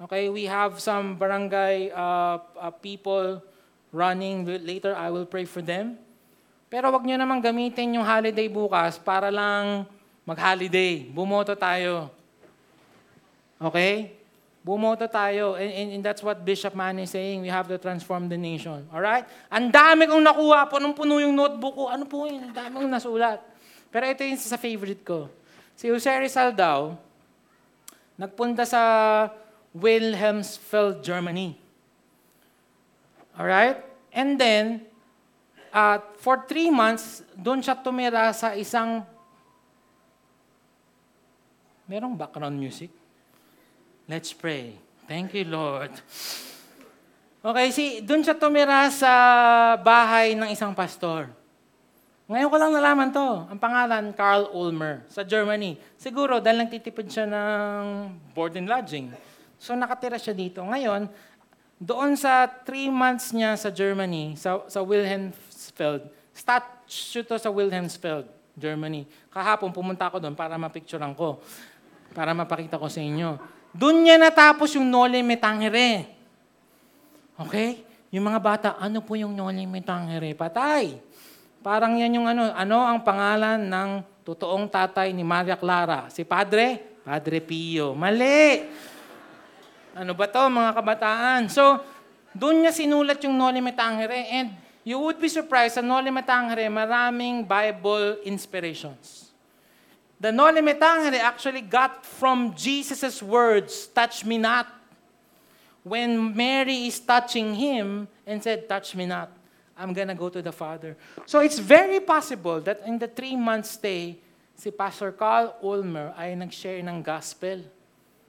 Okay, 0.00 0.28
we 0.28 0.44
have 0.46 0.80
some 0.80 1.16
barangay 1.16 1.90
uh, 1.90 2.38
uh, 2.60 2.70
people 2.70 3.42
running. 3.90 4.46
Later, 4.46 4.94
I 4.94 5.10
will 5.10 5.26
pray 5.26 5.44
for 5.44 5.62
them. 5.62 5.98
Pero 6.70 6.94
wag 6.94 7.02
nyo 7.02 7.18
naman 7.18 7.42
gamitin 7.42 7.98
yung 7.98 8.06
holiday 8.06 8.46
bukas 8.46 8.94
para 9.02 9.26
lang 9.28 9.86
mag-holiday. 10.22 11.02
Bumoto 11.10 11.58
tayo. 11.58 12.14
Okay? 13.58 14.14
Bumoto 14.62 15.10
tayo. 15.10 15.58
And, 15.58 15.72
and, 15.72 15.88
and 15.98 16.02
that's 16.06 16.22
what 16.22 16.38
Bishop 16.46 16.78
Man 16.78 17.02
is 17.02 17.10
saying. 17.10 17.42
We 17.42 17.50
have 17.50 17.66
to 17.66 17.76
transform 17.76 18.30
the 18.30 18.38
nation. 18.38 18.86
Alright? 18.94 19.26
Ang 19.50 19.74
dami 19.74 20.06
kong 20.06 20.22
nakuha. 20.22 20.70
Punong-puno 20.70 21.18
yung 21.18 21.34
notebook 21.34 21.74
ko. 21.74 21.84
Ano 21.90 22.06
po 22.06 22.30
yun? 22.30 22.46
Ang 22.46 22.54
dami 22.54 22.78
kong 22.78 22.92
nasulat. 22.92 23.42
Pero 23.90 24.06
ito 24.06 24.22
yung 24.22 24.38
sa 24.38 24.54
favorite 24.54 25.02
ko. 25.02 25.26
Si 25.74 25.90
Jose 25.90 26.06
Rizal 26.06 26.54
daw, 26.54 26.94
nagpunta 28.14 28.62
sa 28.62 28.82
Wilhelmsfeld, 29.74 31.02
Germany. 31.02 31.58
Alright? 33.38 33.82
And 34.10 34.38
then, 34.38 34.86
uh, 35.70 36.02
for 36.18 36.42
three 36.46 36.70
months, 36.70 37.22
doon 37.38 37.62
siya 37.62 37.78
tumira 37.78 38.30
sa 38.34 38.54
isang 38.58 39.06
Merong 41.90 42.14
background 42.14 42.54
music? 42.54 42.86
Let's 44.06 44.30
pray. 44.30 44.78
Thank 45.10 45.34
you, 45.34 45.42
Lord. 45.42 45.90
Okay, 47.42 47.66
si 47.74 47.98
doon 47.98 48.22
siya 48.22 48.38
tumira 48.38 48.86
sa 48.94 49.10
bahay 49.74 50.38
ng 50.38 50.54
isang 50.54 50.70
pastor. 50.70 51.26
Ngayon 52.30 52.46
ko 52.46 52.56
lang 52.62 52.70
nalaman 52.70 53.10
to. 53.10 53.42
Ang 53.50 53.58
pangalan, 53.58 54.14
Karl 54.14 54.54
Ulmer, 54.54 55.02
sa 55.10 55.26
Germany. 55.26 55.82
Siguro 55.98 56.38
dahil 56.38 56.62
nagtitipid 56.62 57.10
siya 57.10 57.26
ng 57.26 58.06
board 58.38 58.54
and 58.54 58.70
lodging. 58.70 59.10
So 59.58 59.74
nakatira 59.74 60.14
siya 60.14 60.30
dito. 60.30 60.62
Ngayon, 60.62 61.10
doon 61.80 62.12
sa 62.12 62.44
three 62.44 62.92
months 62.92 63.32
niya 63.32 63.56
sa 63.56 63.72
Germany, 63.72 64.36
sa, 64.36 64.60
sa 64.68 64.84
Wilhelmsfeld, 64.84 66.12
statue 66.36 67.24
to 67.24 67.40
sa 67.40 67.48
Wilhelmsfeld, 67.48 68.28
Germany. 68.52 69.08
Kahapon 69.32 69.72
pumunta 69.72 70.12
ako 70.12 70.20
doon 70.20 70.36
para 70.36 70.60
mapicturean 70.60 71.16
ko 71.16 71.40
para 72.10 72.34
mapakita 72.34 72.76
ko 72.78 72.90
sa 72.90 73.00
inyo. 73.00 73.38
Doon 73.70 74.02
niya 74.02 74.18
natapos 74.18 74.74
yung 74.74 74.86
Nole 74.90 75.22
Metangere. 75.22 76.10
Okay? 77.38 77.86
Yung 78.10 78.26
mga 78.26 78.40
bata, 78.42 78.68
ano 78.76 78.98
po 79.00 79.14
yung 79.14 79.32
Nole 79.32 79.62
Metangere? 79.64 80.34
Patay. 80.34 80.98
Parang 81.62 81.94
yan 81.94 82.18
yung 82.18 82.26
ano, 82.26 82.50
ano 82.50 82.76
ang 82.82 82.98
pangalan 83.06 83.62
ng 83.62 83.90
totoong 84.26 84.66
tatay 84.66 85.14
ni 85.14 85.22
Maria 85.22 85.54
Clara? 85.54 86.10
Si 86.10 86.26
Padre? 86.26 86.98
Padre 87.06 87.38
Pio. 87.38 87.94
Mali! 87.94 88.66
Ano 90.00 90.16
ba 90.16 90.24
to 90.24 90.48
mga 90.48 90.72
kabataan? 90.72 91.52
So, 91.52 91.84
doon 92.32 92.64
niya 92.64 92.72
sinulat 92.72 93.20
yung 93.20 93.36
Nole 93.36 93.60
Metangere 93.60 94.24
and 94.32 94.56
you 94.80 94.96
would 94.96 95.20
be 95.20 95.28
surprised 95.28 95.76
sa 95.76 95.84
Nole 95.84 96.08
Metangere, 96.08 96.72
maraming 96.72 97.44
Bible 97.44 98.16
inspirations. 98.24 99.28
The 100.20 100.32
Noli 100.32 100.60
Me 100.60 100.72
Tangere 100.72 101.20
actually 101.20 101.60
got 101.60 102.04
from 102.04 102.52
Jesus' 102.52 103.24
words, 103.24 103.88
touch 103.88 104.24
me 104.24 104.36
not. 104.36 104.68
When 105.84 106.36
Mary 106.36 106.88
is 106.88 107.00
touching 107.00 107.56
him 107.56 108.08
and 108.28 108.36
said, 108.40 108.68
touch 108.68 108.96
me 108.96 109.04
not, 109.04 109.32
I'm 109.76 109.92
gonna 109.92 110.14
go 110.14 110.28
to 110.28 110.40
the 110.40 110.52
Father. 110.52 110.96
So 111.24 111.40
it's 111.40 111.58
very 111.58 112.00
possible 112.00 112.60
that 112.68 112.84
in 112.84 113.00
the 113.00 113.08
three 113.08 113.36
months 113.36 113.80
stay, 113.80 114.20
si 114.56 114.70
Pastor 114.70 115.12
Carl 115.12 115.56
Ulmer 115.64 116.12
ay 116.16 116.36
nag-share 116.36 116.84
ng 116.84 117.00
gospel 117.00 117.64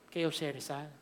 kay 0.08 0.24
Jose 0.24 0.48
Rizal. 0.48 1.01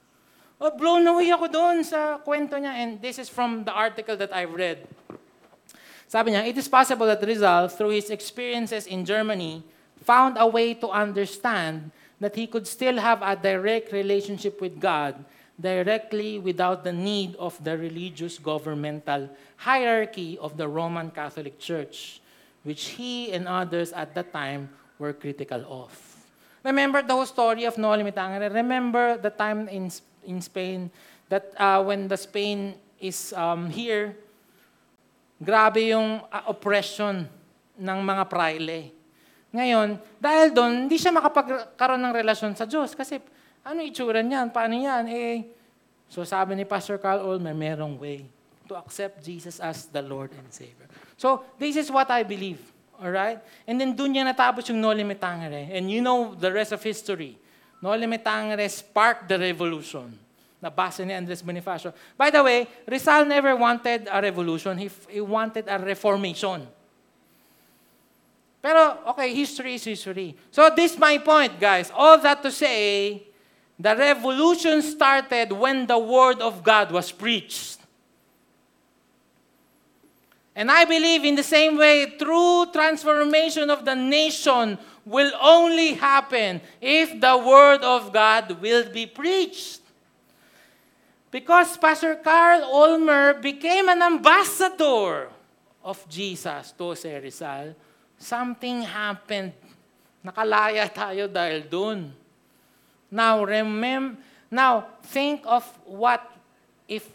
Oh, 0.60 0.76
blown 0.76 1.07
away 1.07 1.32
ako 1.32 1.47
doon 1.47 1.88
sa 1.88 2.20
kwento 2.20 2.60
niya. 2.60 2.76
And 2.84 2.99
this 2.99 3.16
is 3.16 3.32
from 3.32 3.64
the 3.64 3.72
article 3.72 4.20
that 4.20 4.36
I've 4.36 4.51
read. 4.51 4.84
Sabi 6.03 6.36
niya, 6.36 6.43
it 6.43 6.60
is 6.60 6.68
possible 6.68 7.07
that 7.07 7.24
Rizal, 7.24 7.72
through 7.72 7.95
his 7.95 8.12
experiences 8.12 8.84
in 8.84 9.07
Germany, 9.07 9.64
found 10.03 10.36
a 10.36 10.43
way 10.43 10.76
to 10.76 10.91
understand 10.91 11.95
that 12.20 12.36
he 12.36 12.43
could 12.43 12.68
still 12.68 12.99
have 12.99 13.24
a 13.24 13.39
direct 13.39 13.95
relationship 13.95 14.60
with 14.60 14.84
God 14.84 15.24
directly 15.55 16.39
without 16.39 16.84
the 16.84 16.91
need 16.91 17.36
of 17.39 17.55
the 17.64 17.78
religious 17.78 18.39
governmental 18.39 19.30
hierarchy 19.64 20.36
of 20.39 20.57
the 20.57 20.68
Roman 20.68 21.12
Catholic 21.12 21.60
Church, 21.60 22.20
which 22.64 22.99
he 22.99 23.32
and 23.32 23.47
others 23.47 23.91
at 23.91 24.16
that 24.16 24.32
time 24.32 24.68
were 24.99 25.14
critical 25.14 25.64
of. 25.68 25.91
Remember 26.64 27.01
the 27.01 27.14
whole 27.14 27.26
story 27.26 27.64
of 27.64 27.78
Noel 27.78 28.03
Mitangere? 28.03 28.51
Remember 28.53 29.16
the 29.16 29.30
time 29.30 29.68
in, 29.68 29.91
in 30.26 30.41
Spain 30.41 30.91
that 31.30 31.53
uh, 31.55 31.80
when 31.84 32.09
the 32.09 32.17
Spain 32.17 32.74
is 32.99 33.32
um, 33.38 33.70
here, 33.70 34.17
grabe 35.39 35.93
yung 35.93 36.26
uh, 36.28 36.43
oppression 36.49 37.30
ng 37.80 37.99
mga 38.03 38.24
praile. 38.28 38.91
Ngayon, 39.49 39.97
dahil 40.22 40.53
doon, 40.53 40.86
hindi 40.86 40.99
siya 40.99 41.15
makapagkaroon 41.15 42.01
ng 42.01 42.13
relasyon 42.13 42.53
sa 42.53 42.70
Diyos. 42.70 42.93
Kasi, 42.93 43.17
ano 43.65 43.80
itsura 43.82 44.22
niyan? 44.22 44.53
Paano 44.53 44.78
yan? 44.78 45.09
Eh, 45.09 45.47
so 46.05 46.22
sabi 46.22 46.53
ni 46.53 46.67
Pastor 46.67 47.01
Carl 47.01 47.24
Ulmer, 47.24 47.55
merong 47.55 47.97
way 47.97 48.28
to 48.70 48.78
accept 48.78 49.26
Jesus 49.26 49.57
as 49.57 49.89
the 49.89 50.03
Lord 50.05 50.30
and 50.38 50.45
Savior. 50.53 50.86
So, 51.17 51.41
this 51.57 51.74
is 51.74 51.89
what 51.89 52.13
I 52.13 52.22
believe. 52.22 52.61
Alright? 52.99 53.41
And 53.65 53.80
then 53.80 53.95
doon 53.95 54.13
niya 54.13 54.28
natapos 54.28 54.70
yung 54.70 54.84
Noli 54.84 55.01
Me 55.01 55.15
Tangere. 55.15 55.72
And 55.72 55.89
you 55.89 56.03
know 56.03 56.36
the 56.36 56.51
rest 56.51 56.76
of 56.76 56.84
history. 56.84 57.39
Noli 57.82 58.07
Me 58.07 58.17
Tangere 58.17 58.69
sparked 58.69 59.30
the 59.30 59.39
revolution. 59.39 60.17
Nabasa 60.61 61.05
ni 61.05 61.13
Andres 61.13 61.41
Bonifacio. 61.41 61.93
By 62.17 62.30
the 62.30 62.43
way, 62.43 62.67
Rizal 62.86 63.25
never 63.25 63.55
wanted 63.55 64.07
a 64.11 64.21
revolution. 64.21 64.77
He, 64.77 64.89
he 65.07 65.21
wanted 65.21 65.65
a 65.67 65.80
reformation. 65.80 66.67
Pero, 68.61 68.97
okay, 69.07 69.34
history 69.34 69.75
is 69.75 69.86
history. 69.86 70.36
So, 70.51 70.69
this 70.75 70.97
my 70.97 71.17
point, 71.17 71.57
guys. 71.59 71.89
All 71.95 72.17
that 72.19 72.43
to 72.43 72.51
say, 72.51 73.23
The 73.80 73.95
revolution 73.95 74.82
started 74.82 75.53
when 75.53 75.88
the 75.88 75.97
Word 75.97 76.41
of 76.41 76.63
God 76.63 76.91
was 76.91 77.13
preached. 77.13 77.77
And 80.53 80.69
I 80.69 80.84
believe 80.84 81.23
in 81.23 81.36
the 81.36 81.43
same 81.43 81.77
way, 81.77 82.17
true 82.19 82.65
transformation 82.73 83.69
of 83.69 83.86
the 83.86 83.95
nation 83.95 84.77
will 85.10 85.34
only 85.41 85.97
happen 85.97 86.62
if 86.78 87.18
the 87.18 87.34
Word 87.34 87.82
of 87.82 88.14
God 88.14 88.62
will 88.62 88.86
be 88.93 89.10
preached. 89.10 89.82
Because 91.34 91.78
Pastor 91.78 92.14
Carl 92.22 92.62
Ulmer 92.62 93.41
became 93.41 93.89
an 93.89 94.05
ambassador 94.05 95.34
of 95.82 95.97
Jesus 96.05 96.72
to 96.78 96.93
Jose 96.93 97.10
Rizal, 97.10 97.74
something 98.22 98.86
happened. 98.86 99.53
Nakalaya 100.22 100.86
tayo 100.93 101.26
dahil 101.26 101.66
dun. 101.66 102.14
Now, 103.10 103.41
remember, 103.41 104.22
now 104.53 104.86
think 105.10 105.41
of 105.49 105.66
what 105.89 106.22
if 106.86 107.10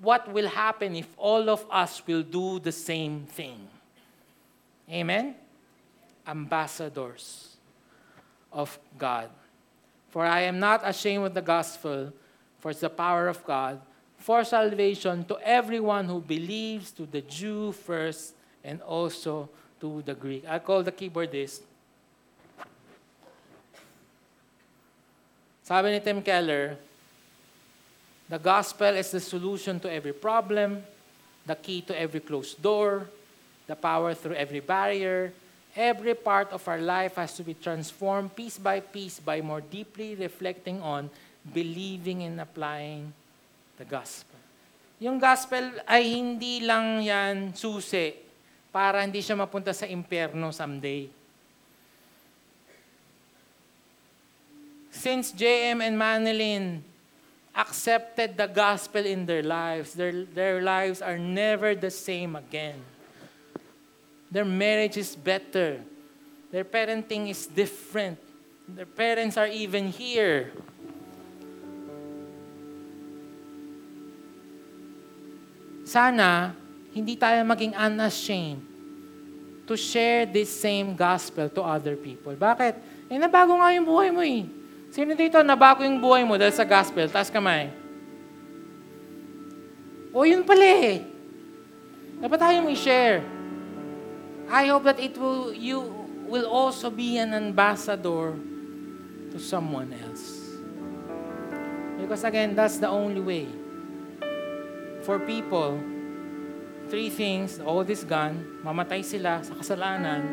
what 0.00 0.28
will 0.32 0.48
happen 0.48 0.96
if 0.96 1.08
all 1.16 1.48
of 1.48 1.64
us 1.68 2.00
will 2.08 2.24
do 2.24 2.56
the 2.60 2.72
same 2.72 3.28
thing. 3.28 3.60
Amen? 4.88 5.43
Ambassadors 6.26 7.56
of 8.52 8.78
God. 8.98 9.30
For 10.10 10.24
I 10.24 10.42
am 10.42 10.58
not 10.58 10.82
ashamed 10.84 11.26
of 11.26 11.34
the 11.34 11.42
gospel, 11.42 12.12
for 12.60 12.70
it's 12.70 12.80
the 12.80 12.90
power 12.90 13.28
of 13.28 13.44
God 13.44 13.80
for 14.24 14.42
salvation 14.42 15.22
to 15.28 15.36
everyone 15.44 16.06
who 16.08 16.18
believes, 16.18 16.90
to 16.92 17.04
the 17.04 17.20
Jew 17.20 17.72
first, 17.72 18.32
and 18.64 18.80
also 18.80 19.50
to 19.80 20.00
the 20.00 20.14
Greek. 20.14 20.48
I 20.48 20.58
call 20.60 20.82
the 20.82 20.92
keyboardist. 20.92 21.60
Sabi 25.62 25.92
ni 25.92 26.00
Tim 26.00 26.22
Keller, 26.22 26.78
the 28.28 28.38
gospel 28.38 28.96
is 28.96 29.10
the 29.10 29.20
solution 29.20 29.78
to 29.80 29.92
every 29.92 30.14
problem, 30.16 30.80
the 31.44 31.56
key 31.56 31.82
to 31.82 31.92
every 31.92 32.20
closed 32.20 32.56
door, 32.62 33.04
the 33.66 33.76
power 33.76 34.14
through 34.14 34.40
every 34.40 34.60
barrier. 34.60 35.34
Every 35.74 36.14
part 36.14 36.54
of 36.54 36.62
our 36.70 36.78
life 36.78 37.18
has 37.18 37.34
to 37.34 37.42
be 37.42 37.58
transformed 37.58 38.38
piece 38.38 38.62
by 38.62 38.78
piece 38.78 39.18
by 39.18 39.42
more 39.42 39.60
deeply 39.60 40.14
reflecting 40.14 40.78
on 40.78 41.10
believing 41.42 42.22
and 42.22 42.38
applying 42.38 43.10
the 43.74 43.84
gospel. 43.84 44.38
Yung 45.02 45.18
gospel 45.18 45.82
ay 45.90 46.14
hindi 46.14 46.62
lang 46.62 47.02
yan 47.02 47.58
susi 47.58 48.14
para 48.70 49.02
hindi 49.02 49.18
siya 49.18 49.34
mapunta 49.34 49.74
sa 49.74 49.90
impyerno 49.90 50.54
someday. 50.54 51.10
Since 54.94 55.34
JM 55.34 55.82
and 55.82 55.98
Manilyn 55.98 56.86
accepted 57.50 58.38
the 58.38 58.46
gospel 58.46 59.02
in 59.02 59.26
their 59.26 59.42
lives, 59.42 59.98
their, 59.98 60.22
their 60.22 60.62
lives 60.62 61.02
are 61.02 61.18
never 61.18 61.74
the 61.74 61.90
same 61.90 62.38
again. 62.38 62.93
Their 64.34 64.44
marriage 64.44 64.98
is 64.98 65.14
better. 65.14 65.78
Their 66.50 66.66
parenting 66.66 67.30
is 67.30 67.46
different. 67.46 68.18
Their 68.66 68.90
parents 68.90 69.38
are 69.38 69.46
even 69.46 69.94
here. 69.94 70.50
sana 75.84 76.56
hindi 76.90 77.14
tayo 77.14 77.44
maging 77.44 77.76
unashamed 77.76 78.64
to 79.68 79.78
share 79.78 80.26
this 80.26 80.50
same 80.50 80.98
gospel 80.98 81.46
to 81.48 81.62
other 81.62 81.94
people. 81.94 82.34
Bakit? 82.34 82.74
Eh, 83.08 83.16
nabago 83.16 83.56
nga 83.56 83.72
yung 83.72 83.86
buhay 83.86 84.10
mo 84.10 84.20
eh. 84.20 84.44
Sino 84.92 85.14
dito 85.16 85.40
nabago 85.40 85.86
yung 85.86 86.02
buhay 86.02 86.26
mo 86.26 86.36
dahil 86.36 86.52
sa 86.52 86.66
gospel? 86.66 87.08
Taas 87.08 87.32
kamay. 87.32 87.72
O 90.14 90.26
yun 90.26 90.44
pala 90.44 90.66
eh. 90.66 90.98
Dapat 92.20 92.38
tayong 92.38 92.68
i-share. 92.70 93.33
I 94.48 94.66
hope 94.66 94.84
that 94.84 95.00
it 95.00 95.16
will, 95.16 95.52
you 95.52 95.80
will 96.28 96.46
also 96.46 96.90
be 96.90 97.18
an 97.18 97.34
ambassador 97.34 98.34
to 99.32 99.38
someone 99.38 99.92
else. 100.04 100.44
Because 102.00 102.24
again, 102.24 102.54
that's 102.54 102.78
the 102.78 102.88
only 102.88 103.20
way 103.20 103.48
for 105.04 105.18
people, 105.20 105.80
three 106.88 107.08
things, 107.08 107.60
all 107.60 107.84
this 107.84 108.04
gone, 108.04 108.40
mamatay 108.64 109.04
sila 109.04 109.44
sa 109.44 109.52
kasalanan, 109.56 110.24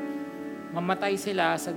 mamatay 0.72 1.20
sila 1.20 1.60
sa... 1.60 1.76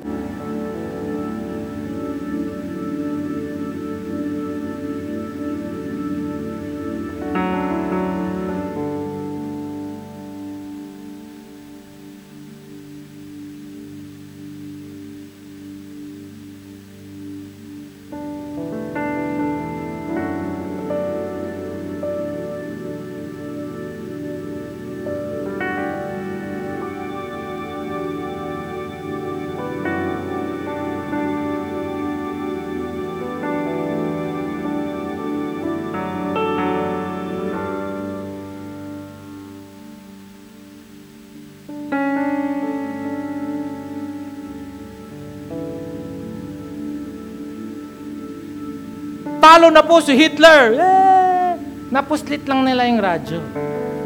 Talo 49.55 49.71
na 49.71 49.87
po 49.87 50.03
si 50.03 50.19
Hitler! 50.19 50.75
Eh! 50.75 51.51
Napuslit 51.95 52.43
lang 52.43 52.67
nila 52.67 52.91
yung 52.91 52.99
radyo. 52.99 53.39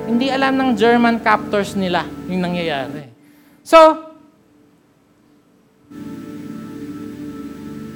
Hindi 0.05 0.29
alam 0.29 0.61
ng 0.61 0.71
German 0.77 1.25
captors 1.25 1.73
nila 1.73 2.05
yung 2.29 2.45
nangyayari. 2.45 3.09
So, 3.65 3.81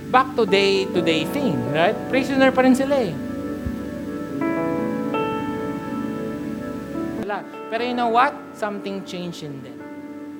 back 0.09 0.32
to 0.32 0.48
day-to-day 0.48 1.28
thing, 1.28 1.61
right? 1.76 1.92
Prisoner 2.09 2.57
pa 2.57 2.64
rin 2.64 2.72
sila 2.72 2.96
eh. 2.96 3.12
Wala. 7.20 7.44
Pero 7.68 7.82
you 7.84 7.92
know 7.92 8.16
what? 8.16 8.32
Something 8.57 9.05
changed 9.05 9.44
in 9.44 9.61
them. 9.61 9.76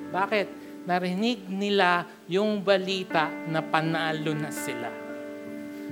Bakit? 0.09 0.49
Narinig 0.89 1.45
nila 1.45 2.09
yung 2.25 2.65
balita 2.65 3.29
na 3.53 3.61
panalo 3.61 4.33
na 4.33 4.49
sila. 4.49 5.02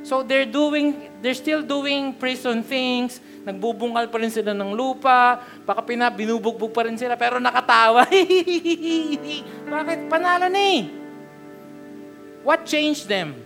So 0.02 0.26
they're 0.26 0.50
doing, 0.50 1.14
they're 1.22 1.38
still 1.38 1.62
doing 1.62 2.18
prison 2.18 2.66
things. 2.66 3.22
Nagbubungal 3.46 4.10
pa 4.10 4.18
rin 4.18 4.34
sila 4.34 4.54
ng 4.54 4.74
lupa. 4.74 5.42
Baka 5.66 5.82
pina, 5.86 6.10
binubugbog 6.10 6.74
pa 6.74 6.86
rin 6.86 6.98
sila, 6.98 7.14
pero 7.14 7.38
nakatawa. 7.38 8.06
Bakit? 9.72 10.00
Panalo 10.10 10.50
na 10.50 10.62
eh. 10.62 10.90
What 12.42 12.66
changed 12.66 13.06
them? 13.06 13.38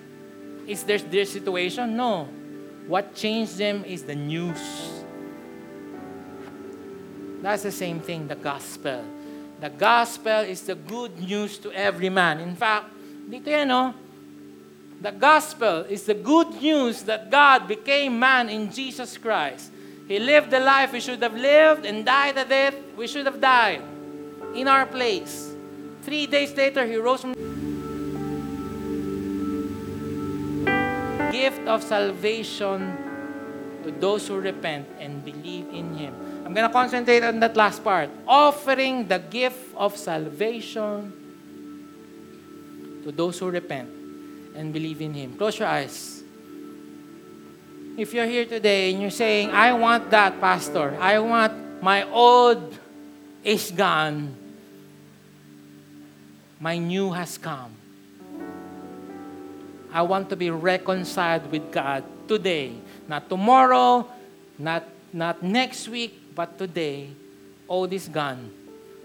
Is 0.63 0.87
there 0.87 0.99
their 0.99 1.27
situation? 1.27 1.95
No. 1.95 2.31
What 2.87 3.15
changed 3.15 3.59
them 3.59 3.83
is 3.83 4.07
the 4.07 4.15
news. 4.15 4.61
That's 7.43 7.63
the 7.67 7.75
same 7.75 7.99
thing, 7.99 8.27
the 8.31 8.39
gospel. 8.39 9.03
The 9.59 9.69
gospel 9.69 10.47
is 10.47 10.63
the 10.63 10.75
good 10.75 11.19
news 11.19 11.59
to 11.63 11.71
every 11.71 12.09
man. 12.09 12.39
In 12.39 12.55
fact, 12.55 12.91
dito 13.27 13.47
yan, 13.51 13.67
no? 13.67 14.04
The 15.05 15.11
gospel 15.11 15.85
is 15.85 16.09
the 16.09 16.17
good 16.17 16.49
news 16.57 17.03
that 17.03 17.29
God 17.29 17.67
became 17.67 18.17
man 18.17 18.49
in 18.49 18.73
Jesus 18.73 19.21
Christ. 19.21 19.69
He 20.07 20.17
lived 20.17 20.49
the 20.49 20.59
life 20.59 20.93
we 20.93 20.99
should 20.99 21.21
have 21.21 21.37
lived 21.37 21.85
and 21.85 22.03
died 22.03 22.33
the 22.33 22.43
death 22.43 22.73
we 22.97 23.05
should 23.05 23.27
have 23.27 23.39
died 23.39 23.83
in 24.55 24.67
our 24.67 24.87
place. 24.87 25.53
Three 26.01 26.25
days 26.25 26.57
later, 26.57 26.87
he 26.87 26.97
rose 26.97 27.21
from 27.21 27.37
gift 31.29 31.61
of 31.69 31.83
salvation 31.83 32.97
to 33.85 33.91
those 34.01 34.27
who 34.27 34.41
repent 34.41 34.89
and 34.97 35.23
believe 35.23 35.69
in 35.69 35.93
him. 35.93 36.15
I'm 36.43 36.55
going 36.55 36.65
to 36.65 36.73
concentrate 36.73 37.21
on 37.21 37.39
that 37.41 37.55
last 37.55 37.83
part. 37.83 38.09
Offering 38.25 39.07
the 39.07 39.19
gift 39.19 39.69
of 39.77 39.97
salvation 39.97 41.13
to 43.03 43.11
those 43.11 43.37
who 43.37 43.51
repent 43.51 43.94
and 44.55 44.73
believe 44.73 45.01
in 45.01 45.13
Him. 45.13 45.37
Close 45.37 45.59
your 45.59 45.67
eyes. 45.67 46.23
If 47.97 48.13
you're 48.13 48.25
here 48.25 48.45
today 48.45 48.91
and 48.91 49.01
you're 49.01 49.09
saying, 49.09 49.51
I 49.51 49.71
want 49.73 50.09
that, 50.11 50.41
Pastor. 50.41 50.97
I 50.99 51.19
want 51.19 51.81
my 51.81 52.03
old 52.11 52.77
is 53.43 53.71
gone. 53.71 54.35
My 56.59 56.77
new 56.77 57.11
has 57.11 57.37
come. 57.37 57.71
I 59.93 60.01
want 60.01 60.29
to 60.29 60.35
be 60.35 60.49
reconciled 60.49 61.49
with 61.51 61.71
God 61.71 62.03
today. 62.27 62.73
Not 63.07 63.29
tomorrow, 63.29 64.09
not, 64.59 64.83
not 65.13 65.41
next 65.41 65.87
week, 65.87 66.35
but 66.35 66.57
today. 66.57 67.09
Old 67.69 67.93
is 67.93 68.09
gone. 68.09 68.51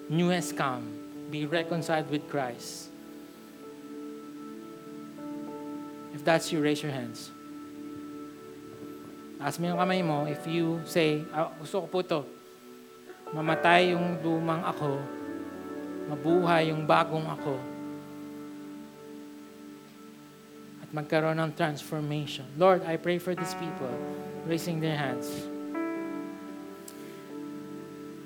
New 0.09 0.31
has 0.31 0.53
come. 0.53 1.29
Be 1.31 1.47
reconciled 1.47 2.11
with 2.11 2.29
Christ. 2.29 2.90
If 6.21 6.29
that's 6.29 6.53
you, 6.53 6.61
raise 6.61 6.85
your 6.85 6.93
hands. 6.93 7.33
Taas 9.41 9.57
mo 9.57 9.73
yung 9.73 9.81
kamay 9.81 10.05
mo 10.05 10.29
if 10.29 10.45
you 10.45 10.85
say, 10.85 11.25
ah, 11.33 11.49
gusto 11.57 11.81
ko 11.81 11.87
po 11.89 11.99
to. 12.05 12.21
Mamatay 13.33 13.97
yung 13.97 14.21
lumang 14.21 14.61
ako. 14.61 15.01
Mabuhay 16.13 16.77
yung 16.77 16.85
bagong 16.85 17.25
ako. 17.25 17.57
At 20.85 20.93
magkaroon 20.93 21.41
ng 21.41 21.57
transformation. 21.57 22.45
Lord, 22.61 22.85
I 22.85 23.01
pray 23.01 23.17
for 23.17 23.33
these 23.33 23.57
people 23.57 23.89
raising 24.45 24.77
their 24.77 25.01
hands. 25.01 25.25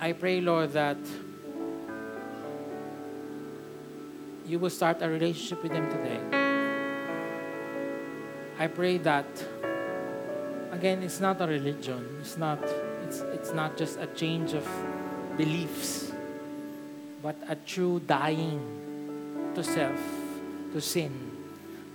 I 0.03 0.18
pray, 0.18 0.42
Lord, 0.42 0.74
that 0.74 0.99
you 4.51 4.59
will 4.59 4.74
start 4.74 4.99
a 4.99 5.07
relationship 5.07 5.62
with 5.62 5.70
them 5.70 5.86
today. 5.95 6.43
I 8.59 8.68
pray 8.68 8.98
that 8.98 9.26
again 10.70 11.02
it's 11.02 11.18
not 11.18 11.40
a 11.40 11.46
religion. 11.46 12.18
It's 12.20 12.38
not 12.38 12.62
it's 13.02 13.20
it's 13.34 13.52
not 13.52 13.76
just 13.76 13.98
a 13.98 14.07
change 14.14 14.55
of 14.55 14.62
beliefs, 15.36 16.12
but 17.22 17.34
a 17.48 17.57
true 17.57 18.00
dying 18.07 18.62
to 19.55 19.62
self, 19.64 19.98
to 20.72 20.80
sin, 20.80 21.11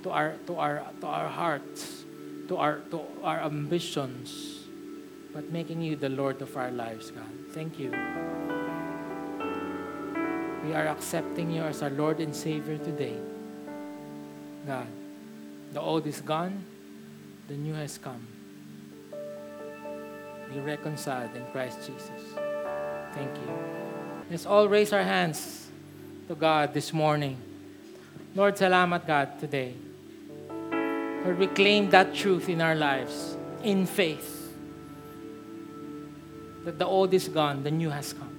to 0.03 0.11
our 0.11 0.35
to 0.47 0.55
our 0.59 0.83
to 0.99 1.07
our 1.07 1.27
hearts, 1.31 2.03
to 2.51 2.57
our 2.57 2.83
to 2.91 3.07
our 3.23 3.39
ambitions, 3.39 4.67
but 5.31 5.51
making 5.51 5.81
you 5.81 5.95
the 5.95 6.09
Lord 6.11 6.41
of 6.41 6.55
our 6.57 6.71
lives, 6.71 7.11
God. 7.11 7.31
Thank 7.55 7.79
you. 7.79 7.91
We 10.67 10.75
are 10.75 10.91
accepting 10.91 11.51
you 11.51 11.63
as 11.63 11.81
our 11.81 11.89
Lord 11.89 12.19
and 12.19 12.35
Savior 12.35 12.77
today. 12.77 13.15
God, 14.67 14.91
the 15.73 15.81
old 15.81 16.07
is 16.07 16.21
gone, 16.21 16.63
the 17.47 17.55
new 17.55 17.73
has 17.73 17.97
come. 17.97 18.27
Be 20.53 20.59
reconciled 20.59 21.35
in 21.35 21.45
Christ 21.51 21.79
Jesus. 21.85 22.33
Thank 23.13 23.35
you. 23.37 23.49
Let's 24.31 24.45
all 24.45 24.67
raise 24.67 24.93
our 24.93 25.03
hands 25.03 25.67
to 26.27 26.35
God 26.35 26.73
this 26.73 26.93
morning. 26.93 27.37
Lord, 28.35 28.55
salamat 28.55 29.05
God 29.05 29.39
today. 29.39 29.73
Lord, 31.25 31.37
we 31.37 31.47
claim 31.47 31.89
that 31.89 32.13
truth 32.13 32.49
in 32.49 32.61
our 32.61 32.75
lives 32.75 33.37
in 33.63 33.85
faith. 33.85 34.53
That 36.65 36.77
the 36.77 36.85
old 36.85 37.13
is 37.13 37.27
gone, 37.27 37.63
the 37.63 37.71
new 37.71 37.89
has 37.89 38.13
come. 38.13 38.35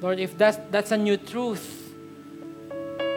Lord, 0.00 0.18
if 0.18 0.36
that's, 0.36 0.58
that's 0.70 0.90
a 0.90 0.98
new 0.98 1.16
truth, 1.16 1.85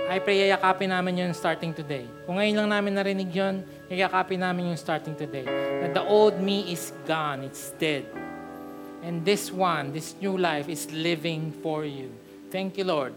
I 0.10 0.18
pray 0.18 0.50
yayakapin 0.50 0.90
namin 0.90 1.22
yun 1.22 1.32
starting 1.38 1.70
today. 1.70 2.10
Kung 2.26 2.42
ngayon 2.42 2.66
lang 2.66 2.82
namin 2.82 2.98
narinig 2.98 3.30
yun, 3.30 3.62
yayakapin 3.86 4.42
namin 4.42 4.74
yung 4.74 4.82
starting 4.82 5.14
today. 5.14 5.46
That 5.86 5.94
the 5.94 6.02
old 6.02 6.42
me 6.42 6.74
is 6.74 6.90
gone, 7.06 7.46
it's 7.46 7.70
dead. 7.78 8.10
And 9.06 9.22
this 9.22 9.54
one, 9.54 9.94
this 9.94 10.18
new 10.18 10.34
life 10.34 10.66
is 10.66 10.90
living 10.90 11.54
for 11.62 11.86
you. 11.86 12.10
Thank 12.50 12.82
you, 12.82 12.90
Lord, 12.90 13.14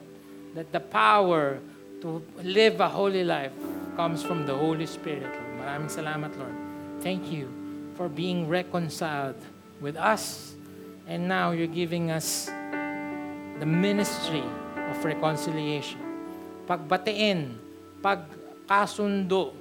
that 0.53 0.69
the 0.69 0.85
power 0.85 1.65
to 2.05 2.21
live 2.45 2.77
a 2.85 2.93
holy 2.93 3.25
life 3.25 3.57
comes 3.97 4.21
from 4.21 4.45
the 4.45 4.53
Holy 4.53 4.85
Spirit. 4.85 5.33
Maraming 5.65 5.89
salamat, 5.89 6.37
Lord. 6.37 6.57
Thank 7.01 7.33
you 7.33 7.49
for 7.97 8.13
being 8.13 8.53
reconciled 8.53 9.41
with 9.81 9.97
us. 9.97 10.53
And 11.09 11.25
now 11.25 11.57
you're 11.57 11.73
giving 11.73 12.13
us 12.13 12.53
the 13.57 13.65
ministry 13.65 14.45
of 14.93 15.01
reconciliation. 15.01 16.12
Pagbatiin, 16.65 17.59
pagkasundo, 17.99 19.55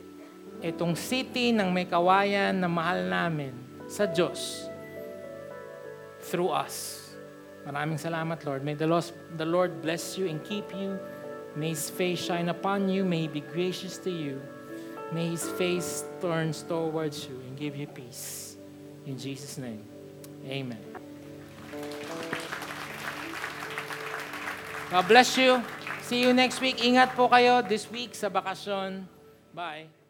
itong 0.61 0.93
city 0.93 1.49
ng 1.49 1.73
may 1.73 1.89
kawayan 1.89 2.53
na 2.53 2.69
mahal 2.69 3.01
namin 3.09 3.53
sa 3.89 4.05
Diyos 4.05 4.69
through 6.21 6.53
us. 6.53 7.09
Maraming 7.65 7.97
salamat, 7.97 8.41
Lord. 8.45 8.61
May 8.65 8.73
the 8.77 8.89
Lord, 9.45 9.71
bless 9.81 10.17
you 10.17 10.29
and 10.29 10.41
keep 10.45 10.69
you. 10.73 10.97
May 11.53 11.73
His 11.73 11.89
face 11.89 12.21
shine 12.21 12.49
upon 12.49 12.89
you. 12.89 13.05
May 13.05 13.25
He 13.25 13.41
be 13.41 13.43
gracious 13.45 13.97
to 14.05 14.09
you. 14.09 14.41
May 15.13 15.33
His 15.33 15.45
face 15.59 16.05
turns 16.21 16.63
towards 16.63 17.27
you 17.27 17.37
and 17.45 17.53
give 17.57 17.75
you 17.75 17.85
peace. 17.85 18.55
In 19.05 19.17
Jesus' 19.17 19.57
name, 19.57 19.81
Amen. 20.45 20.79
God 24.89 25.05
bless 25.07 25.37
you. 25.37 25.61
See 26.11 26.27
you 26.27 26.35
next 26.35 26.59
week. 26.59 26.83
Ingat 26.83 27.15
po 27.15 27.31
kayo 27.31 27.63
this 27.63 27.87
week 27.87 28.11
sa 28.11 28.27
bakasyon. 28.27 29.07
Bye. 29.55 30.00